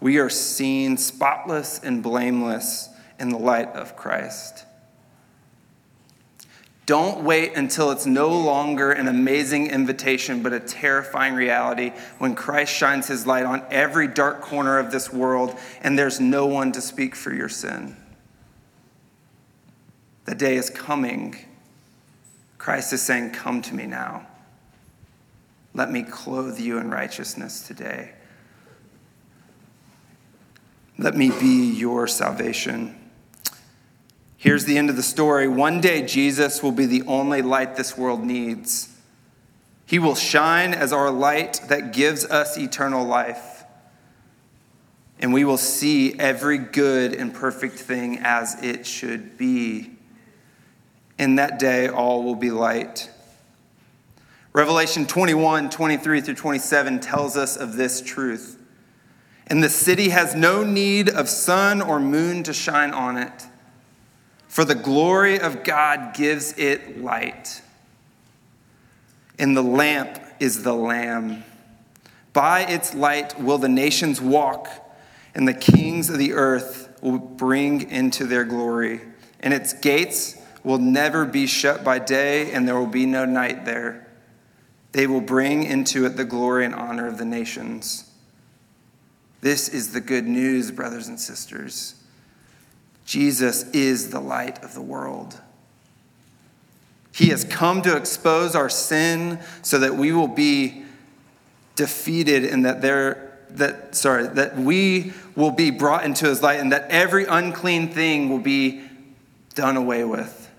We 0.00 0.18
are 0.18 0.30
seen 0.30 0.96
spotless 0.96 1.80
and 1.82 2.02
blameless 2.02 2.90
in 3.18 3.30
the 3.30 3.38
light 3.38 3.68
of 3.70 3.96
Christ. 3.96 4.64
Don't 6.88 7.22
wait 7.22 7.54
until 7.54 7.90
it's 7.90 8.06
no 8.06 8.30
longer 8.30 8.92
an 8.92 9.08
amazing 9.08 9.66
invitation, 9.66 10.42
but 10.42 10.54
a 10.54 10.60
terrifying 10.60 11.34
reality 11.34 11.92
when 12.16 12.34
Christ 12.34 12.72
shines 12.72 13.06
his 13.06 13.26
light 13.26 13.44
on 13.44 13.62
every 13.70 14.08
dark 14.08 14.40
corner 14.40 14.78
of 14.78 14.90
this 14.90 15.12
world 15.12 15.54
and 15.82 15.98
there's 15.98 16.18
no 16.18 16.46
one 16.46 16.72
to 16.72 16.80
speak 16.80 17.14
for 17.14 17.30
your 17.30 17.50
sin. 17.50 17.94
The 20.24 20.34
day 20.34 20.56
is 20.56 20.70
coming. 20.70 21.36
Christ 22.56 22.94
is 22.94 23.02
saying, 23.02 23.32
Come 23.32 23.60
to 23.60 23.74
me 23.74 23.84
now. 23.84 24.26
Let 25.74 25.90
me 25.90 26.02
clothe 26.02 26.58
you 26.58 26.78
in 26.78 26.88
righteousness 26.88 27.66
today. 27.66 28.12
Let 30.96 31.14
me 31.14 31.32
be 31.38 31.70
your 31.70 32.06
salvation. 32.06 32.97
Here's 34.40 34.64
the 34.64 34.78
end 34.78 34.88
of 34.88 34.94
the 34.94 35.02
story. 35.02 35.48
One 35.48 35.80
day, 35.80 36.06
Jesus 36.06 36.62
will 36.62 36.70
be 36.70 36.86
the 36.86 37.02
only 37.08 37.42
light 37.42 37.74
this 37.74 37.98
world 37.98 38.24
needs. 38.24 38.88
He 39.84 39.98
will 39.98 40.14
shine 40.14 40.74
as 40.74 40.92
our 40.92 41.10
light 41.10 41.60
that 41.66 41.92
gives 41.92 42.24
us 42.24 42.56
eternal 42.56 43.04
life. 43.04 43.64
And 45.18 45.32
we 45.32 45.44
will 45.44 45.58
see 45.58 46.16
every 46.20 46.56
good 46.56 47.14
and 47.14 47.34
perfect 47.34 47.80
thing 47.80 48.18
as 48.18 48.62
it 48.62 48.86
should 48.86 49.36
be. 49.36 49.90
In 51.18 51.34
that 51.34 51.58
day, 51.58 51.88
all 51.88 52.22
will 52.22 52.36
be 52.36 52.52
light. 52.52 53.10
Revelation 54.52 55.04
21 55.04 55.68
23 55.68 56.20
through 56.20 56.34
27 56.34 57.00
tells 57.00 57.36
us 57.36 57.56
of 57.56 57.74
this 57.74 58.00
truth. 58.00 58.56
And 59.48 59.64
the 59.64 59.68
city 59.68 60.10
has 60.10 60.36
no 60.36 60.62
need 60.62 61.08
of 61.08 61.28
sun 61.28 61.82
or 61.82 61.98
moon 61.98 62.44
to 62.44 62.52
shine 62.52 62.92
on 62.92 63.16
it 63.16 63.48
for 64.48 64.64
the 64.64 64.74
glory 64.74 65.38
of 65.38 65.62
God 65.62 66.14
gives 66.14 66.52
it 66.58 67.00
light. 67.00 67.62
And 69.38 69.56
the 69.56 69.62
lamp 69.62 70.18
is 70.40 70.62
the 70.64 70.74
Lamb. 70.74 71.44
By 72.32 72.62
its 72.62 72.94
light 72.94 73.40
will 73.40 73.58
the 73.58 73.68
nations 73.68 74.20
walk, 74.20 74.68
and 75.34 75.46
the 75.46 75.54
kings 75.54 76.10
of 76.10 76.18
the 76.18 76.32
earth 76.32 76.88
will 77.02 77.18
bring 77.18 77.88
into 77.90 78.24
their 78.24 78.44
glory. 78.44 79.00
And 79.40 79.54
its 79.54 79.72
gates 79.72 80.36
will 80.64 80.78
never 80.78 81.24
be 81.24 81.46
shut 81.46 81.84
by 81.84 81.98
day, 81.98 82.50
and 82.50 82.66
there 82.66 82.78
will 82.78 82.86
be 82.86 83.06
no 83.06 83.24
night 83.24 83.64
there. 83.64 84.08
They 84.92 85.06
will 85.06 85.20
bring 85.20 85.62
into 85.62 86.06
it 86.06 86.16
the 86.16 86.24
glory 86.24 86.64
and 86.64 86.74
honor 86.74 87.06
of 87.06 87.18
the 87.18 87.24
nations. 87.24 88.10
This 89.40 89.68
is 89.68 89.92
the 89.92 90.00
good 90.00 90.26
news, 90.26 90.70
brothers 90.70 91.06
and 91.06 91.20
sisters. 91.20 91.94
Jesus 93.08 93.62
is 93.70 94.10
the 94.10 94.20
light 94.20 94.62
of 94.62 94.74
the 94.74 94.82
world. 94.82 95.40
He 97.14 97.30
has 97.30 97.42
come 97.42 97.80
to 97.80 97.96
expose 97.96 98.54
our 98.54 98.68
sin 98.68 99.40
so 99.62 99.78
that 99.78 99.96
we 99.96 100.12
will 100.12 100.28
be 100.28 100.84
defeated 101.74 102.44
and 102.44 102.66
that 102.66 102.82
there 102.82 103.38
that 103.48 103.94
sorry 103.94 104.26
that 104.26 104.58
we 104.58 105.14
will 105.34 105.50
be 105.50 105.70
brought 105.70 106.04
into 106.04 106.26
his 106.26 106.42
light 106.42 106.60
and 106.60 106.70
that 106.70 106.90
every 106.90 107.24
unclean 107.24 107.88
thing 107.88 108.28
will 108.28 108.40
be 108.40 108.82
done 109.54 109.78
away 109.78 110.04
with. 110.04 110.50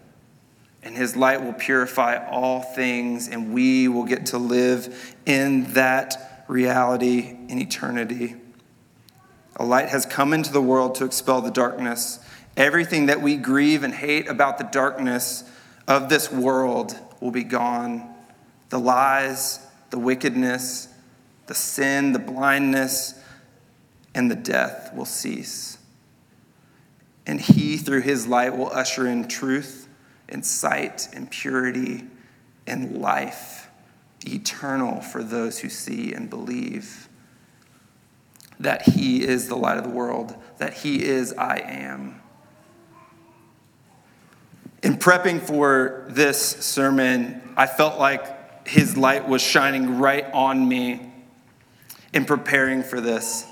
And 0.81 0.97
his 0.97 1.15
light 1.15 1.43
will 1.43 1.53
purify 1.53 2.17
all 2.31 2.63
things 2.63 3.27
and 3.27 3.53
we 3.53 3.87
will 3.87 4.05
get 4.05 4.25
to 4.27 4.39
live 4.39 5.15
in 5.27 5.73
that 5.73 6.45
reality 6.47 7.37
in 7.47 7.59
eternity. 7.61 8.37
A 9.57 9.63
light 9.63 9.89
has 9.89 10.07
come 10.07 10.33
into 10.33 10.51
the 10.51 10.63
world 10.63 10.95
to 10.95 11.05
expel 11.05 11.41
the 11.41 11.51
darkness 11.51 12.17
Everything 12.59 13.05
that 13.05 13.21
we 13.21 13.37
grieve 13.37 13.83
and 13.83 13.93
hate 13.93 14.27
about 14.27 14.57
the 14.57 14.65
darkness 14.65 15.45
of 15.87 16.09
this 16.09 16.29
world 16.29 16.93
will 17.21 17.31
be 17.31 17.45
gone. 17.45 18.13
The 18.67 18.77
lies, 18.77 19.65
the 19.91 19.97
wickedness, 19.97 20.89
the 21.47 21.55
sin, 21.55 22.11
the 22.11 22.19
blindness, 22.19 23.17
and 24.13 24.29
the 24.29 24.35
death 24.35 24.93
will 24.93 25.05
cease. 25.05 25.77
And 27.25 27.39
he, 27.39 27.77
through 27.77 28.01
his 28.01 28.27
light, 28.27 28.57
will 28.57 28.69
usher 28.71 29.07
in 29.07 29.29
truth 29.29 29.87
and 30.27 30.45
sight 30.45 31.07
and 31.13 31.31
purity 31.31 32.07
and 32.67 32.97
life 32.97 33.69
eternal 34.27 34.99
for 34.99 35.23
those 35.23 35.59
who 35.59 35.69
see 35.69 36.13
and 36.13 36.29
believe 36.29 37.07
that 38.59 38.81
he 38.81 39.25
is 39.25 39.47
the 39.47 39.55
light 39.55 39.77
of 39.77 39.85
the 39.85 39.89
world, 39.89 40.35
that 40.57 40.73
he 40.73 41.05
is 41.05 41.31
I 41.33 41.59
am. 41.59 42.21
In 44.81 44.97
prepping 44.97 45.41
for 45.41 46.05
this 46.07 46.39
sermon, 46.39 47.41
I 47.57 47.67
felt 47.67 47.99
like 47.99 48.67
his 48.67 48.95
light 48.95 49.27
was 49.27 49.41
shining 49.41 49.99
right 49.99 50.25
on 50.31 50.67
me 50.67 51.11
in 52.13 52.25
preparing 52.25 52.83
for 52.83 53.01
this. 53.01 53.45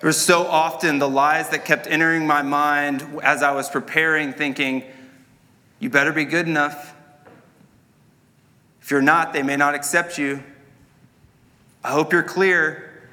There 0.00 0.08
was 0.08 0.20
so 0.20 0.46
often 0.46 0.98
the 0.98 1.08
lies 1.08 1.48
that 1.48 1.64
kept 1.64 1.86
entering 1.86 2.26
my 2.26 2.42
mind 2.42 3.04
as 3.22 3.42
I 3.42 3.52
was 3.52 3.68
preparing, 3.70 4.32
thinking, 4.32 4.84
you 5.80 5.90
better 5.90 6.12
be 6.12 6.24
good 6.24 6.46
enough. 6.46 6.94
If 8.82 8.90
you're 8.90 9.02
not, 9.02 9.32
they 9.32 9.42
may 9.42 9.56
not 9.56 9.74
accept 9.74 10.18
you. 10.18 10.44
I 11.82 11.90
hope 11.90 12.12
you're 12.12 12.22
clear. 12.22 13.08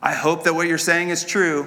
I 0.00 0.12
hope 0.12 0.44
that 0.44 0.54
what 0.54 0.68
you're 0.68 0.78
saying 0.78 1.08
is 1.08 1.24
true. 1.24 1.66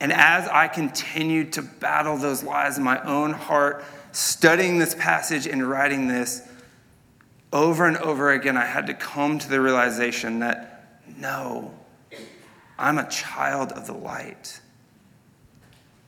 And 0.00 0.12
as 0.12 0.48
I 0.48 0.66
continued 0.66 1.52
to 1.54 1.62
battle 1.62 2.16
those 2.16 2.42
lies 2.42 2.78
in 2.78 2.84
my 2.84 3.02
own 3.02 3.32
heart, 3.32 3.84
studying 4.12 4.78
this 4.78 4.94
passage 4.94 5.46
and 5.46 5.68
writing 5.68 6.08
this, 6.08 6.42
over 7.52 7.86
and 7.86 7.96
over 7.98 8.30
again, 8.30 8.56
I 8.56 8.64
had 8.64 8.86
to 8.86 8.94
come 8.94 9.38
to 9.38 9.48
the 9.48 9.60
realization 9.60 10.38
that 10.38 11.00
no, 11.18 11.74
I'm 12.78 12.98
a 12.98 13.08
child 13.08 13.72
of 13.72 13.86
the 13.86 13.92
light. 13.92 14.60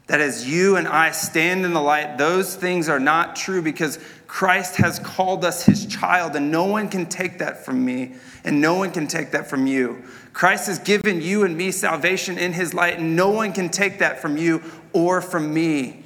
That 0.06 0.20
as 0.20 0.48
you 0.48 0.76
and 0.76 0.88
I 0.88 1.10
stand 1.10 1.64
in 1.64 1.74
the 1.74 1.80
light, 1.80 2.16
those 2.16 2.54
things 2.54 2.88
are 2.88 3.00
not 3.00 3.36
true 3.36 3.60
because 3.60 3.98
Christ 4.32 4.76
has 4.76 4.98
called 4.98 5.44
us 5.44 5.66
his 5.66 5.84
child, 5.84 6.36
and 6.36 6.50
no 6.50 6.64
one 6.64 6.88
can 6.88 7.04
take 7.04 7.40
that 7.40 7.66
from 7.66 7.84
me, 7.84 8.14
and 8.44 8.62
no 8.62 8.72
one 8.72 8.90
can 8.90 9.06
take 9.06 9.32
that 9.32 9.46
from 9.46 9.66
you. 9.66 10.02
Christ 10.32 10.68
has 10.68 10.78
given 10.78 11.20
you 11.20 11.44
and 11.44 11.54
me 11.54 11.70
salvation 11.70 12.38
in 12.38 12.54
his 12.54 12.72
light, 12.72 12.98
and 12.98 13.14
no 13.14 13.28
one 13.28 13.52
can 13.52 13.68
take 13.68 13.98
that 13.98 14.22
from 14.22 14.38
you 14.38 14.62
or 14.94 15.20
from 15.20 15.52
me. 15.52 16.02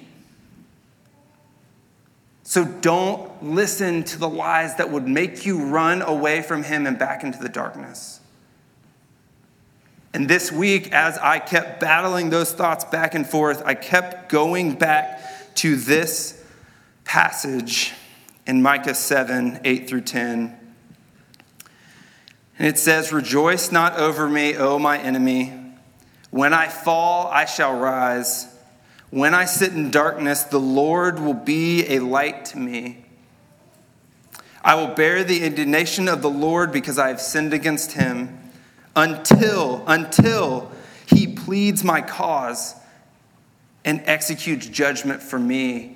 So 2.42 2.64
don't 2.64 3.44
listen 3.44 4.02
to 4.02 4.18
the 4.18 4.28
lies 4.28 4.74
that 4.74 4.90
would 4.90 5.06
make 5.06 5.46
you 5.46 5.64
run 5.64 6.02
away 6.02 6.42
from 6.42 6.64
him 6.64 6.84
and 6.88 6.98
back 6.98 7.22
into 7.22 7.38
the 7.38 7.48
darkness. 7.48 8.18
And 10.12 10.28
this 10.28 10.50
week, 10.50 10.90
as 10.90 11.16
I 11.18 11.38
kept 11.38 11.78
battling 11.78 12.30
those 12.30 12.52
thoughts 12.52 12.84
back 12.84 13.14
and 13.14 13.24
forth, 13.24 13.62
I 13.64 13.74
kept 13.74 14.30
going 14.30 14.74
back 14.74 15.54
to 15.58 15.76
this 15.76 16.44
passage 17.04 17.92
in 18.46 18.62
Micah 18.62 18.94
7 18.94 19.60
8 19.64 19.88
through 19.88 20.02
10. 20.02 20.58
And 22.58 22.66
it 22.66 22.78
says, 22.78 23.12
Rejoice 23.12 23.70
not 23.70 23.98
over 23.98 24.28
me, 24.28 24.56
O 24.56 24.78
my 24.78 24.98
enemy. 24.98 25.52
When 26.30 26.54
I 26.54 26.68
fall, 26.68 27.28
I 27.28 27.44
shall 27.44 27.78
rise. 27.78 28.46
When 29.10 29.34
I 29.34 29.44
sit 29.44 29.72
in 29.72 29.90
darkness, 29.90 30.42
the 30.44 30.58
Lord 30.60 31.18
will 31.18 31.34
be 31.34 31.86
a 31.94 32.00
light 32.00 32.44
to 32.46 32.58
me. 32.58 33.04
I 34.62 34.74
will 34.74 34.94
bear 34.94 35.22
the 35.22 35.44
indignation 35.44 36.08
of 36.08 36.22
the 36.22 36.30
Lord 36.30 36.72
because 36.72 36.98
I 36.98 37.08
have 37.08 37.20
sinned 37.20 37.54
against 37.54 37.92
him 37.92 38.50
until, 38.96 39.84
until 39.86 40.72
he 41.06 41.28
pleads 41.28 41.84
my 41.84 42.00
cause 42.00 42.74
and 43.84 44.02
executes 44.06 44.66
judgment 44.66 45.22
for 45.22 45.38
me. 45.38 45.95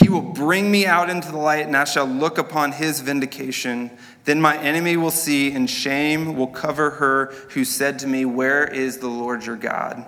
He 0.00 0.08
will 0.08 0.22
bring 0.22 0.70
me 0.70 0.86
out 0.86 1.10
into 1.10 1.30
the 1.30 1.36
light, 1.36 1.66
and 1.66 1.76
I 1.76 1.84
shall 1.84 2.06
look 2.06 2.38
upon 2.38 2.72
his 2.72 3.00
vindication. 3.00 3.90
Then 4.24 4.40
my 4.40 4.56
enemy 4.56 4.96
will 4.96 5.10
see, 5.10 5.52
and 5.52 5.68
shame 5.68 6.36
will 6.36 6.46
cover 6.46 6.90
her 6.90 7.26
who 7.50 7.66
said 7.66 7.98
to 7.98 8.06
me, 8.06 8.24
Where 8.24 8.64
is 8.64 8.98
the 8.98 9.08
Lord 9.08 9.44
your 9.44 9.56
God? 9.56 10.06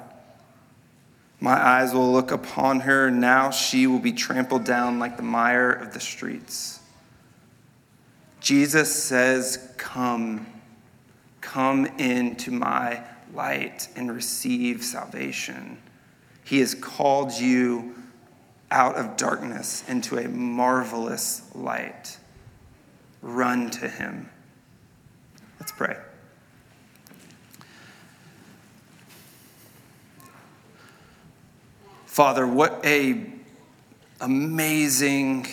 My 1.41 1.61
eyes 1.63 1.93
will 1.93 2.11
look 2.11 2.31
upon 2.31 2.81
her, 2.81 3.11
now 3.11 3.51
she 3.51 3.87
will 3.87 3.99
be 3.99 4.13
trampled 4.13 4.65
down 4.65 4.99
like 4.99 5.19
the 5.19 5.23
mire 5.23 5.71
of 5.71 5.93
the 5.93 6.01
streets. 6.01 6.81
Jesus 8.41 8.95
says, 8.95 9.75
Come, 9.77 10.47
come 11.43 11.85
into 11.99 12.51
my 12.51 13.03
light 13.35 13.89
and 13.95 14.11
receive 14.11 14.83
salvation. 14.83 15.77
He 16.45 16.61
has 16.61 16.75
called 16.75 17.33
you 17.33 17.95
out 18.73 18.97
of 18.97 19.17
darkness 19.17 19.85
into 19.87 20.19
a 20.19 20.27
marvelous 20.27 21.43
light. 21.55 22.19
Run 23.21 23.71
to 23.71 23.89
him. 23.89 24.31
Let's 25.61 25.71
pray. 25.71 25.97
Father, 32.07 32.47
what 32.47 32.85
a 32.85 33.25
amazing 34.21 35.47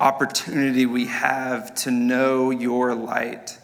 opportunity 0.00 0.86
we 0.86 1.06
have 1.06 1.74
to 1.74 1.90
know 1.90 2.50
your 2.50 2.94
light. 2.94 3.58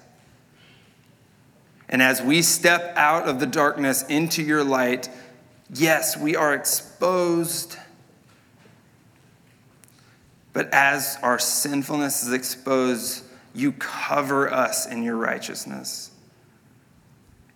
And 1.88 2.02
as 2.02 2.20
we 2.20 2.42
step 2.42 2.94
out 2.96 3.28
of 3.28 3.40
the 3.40 3.46
darkness 3.46 4.02
into 4.04 4.42
your 4.42 4.64
light, 4.64 5.08
yes, 5.72 6.16
we 6.16 6.34
are 6.34 6.54
exposed. 6.54 7.76
But 10.54 10.72
as 10.72 11.18
our 11.22 11.38
sinfulness 11.38 12.22
is 12.22 12.32
exposed, 12.32 13.24
you 13.54 13.72
cover 13.72 14.50
us 14.50 14.86
in 14.86 15.02
your 15.02 15.16
righteousness. 15.16 16.10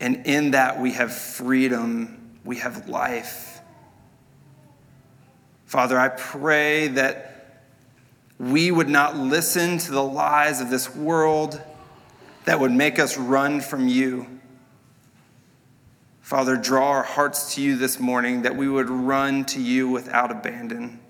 And 0.01 0.27
in 0.27 0.51
that 0.51 0.81
we 0.81 0.93
have 0.93 1.15
freedom, 1.15 2.39
we 2.45 2.57
have 2.57 2.89
life. 2.89 3.61
Father, 5.65 5.99
I 5.99 6.09
pray 6.09 6.89
that 6.89 7.65
we 8.39 8.71
would 8.71 8.89
not 8.89 9.17
listen 9.17 9.79
to 9.79 9.93
the 9.93 10.03
lies 10.03 10.61
of 10.61 10.71
this 10.71 10.95
world 10.95 11.61
that 12.47 12.59
would 12.59 12.73
make 12.73 12.99
us 12.99 13.17
run 13.17 13.61
from 13.61 13.87
you. 13.87 14.27
Father, 16.21 16.57
draw 16.57 16.91
our 16.91 17.03
hearts 17.03 17.55
to 17.55 17.63
you 17.63 17.77
this 17.77 18.01
morning 18.01 18.43
that 18.43 18.57
we 18.57 18.69
would 18.69 18.91
run 18.91 19.45
to 19.47 19.61
you 19.61 19.89
without 19.89 20.31
abandon. 20.31 21.01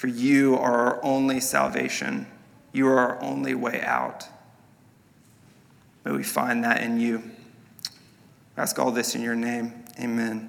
For 0.00 0.06
you 0.06 0.56
are 0.56 0.94
our 0.94 1.04
only 1.04 1.40
salvation, 1.40 2.26
you 2.72 2.88
are 2.88 2.98
our 2.98 3.22
only 3.22 3.54
way 3.54 3.82
out. 3.82 4.26
May 6.06 6.12
we 6.12 6.22
find 6.22 6.64
that 6.64 6.82
in 6.82 6.98
you. 6.98 7.22
I 8.56 8.62
ask 8.62 8.78
all 8.78 8.92
this 8.92 9.14
in 9.14 9.20
your 9.20 9.34
name. 9.34 9.84
Amen. 10.00 10.48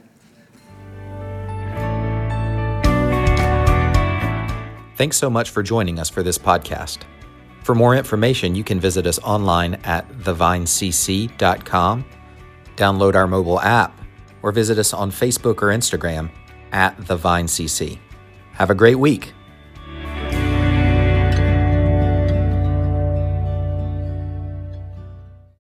Thanks 4.95 5.17
so 5.17 5.29
much 5.29 5.49
for 5.49 5.61
joining 5.61 5.99
us 5.99 6.09
for 6.09 6.23
this 6.23 6.37
podcast. 6.37 6.99
For 7.65 7.75
more 7.75 7.93
information, 7.97 8.55
you 8.55 8.63
can 8.63 8.79
visit 8.79 9.05
us 9.05 9.19
online 9.19 9.73
at 9.83 10.09
thevinecc.com, 10.11 12.05
download 12.77 13.15
our 13.15 13.27
mobile 13.27 13.59
app, 13.59 13.99
or 14.43 14.53
visit 14.53 14.77
us 14.77 14.93
on 14.93 15.11
Facebook 15.11 15.61
or 15.61 15.75
Instagram 15.77 16.31
at 16.71 16.97
thevinecc. 16.99 17.99
Have 18.53 18.69
a 18.69 18.75
great 18.75 18.95
week. 18.95 19.33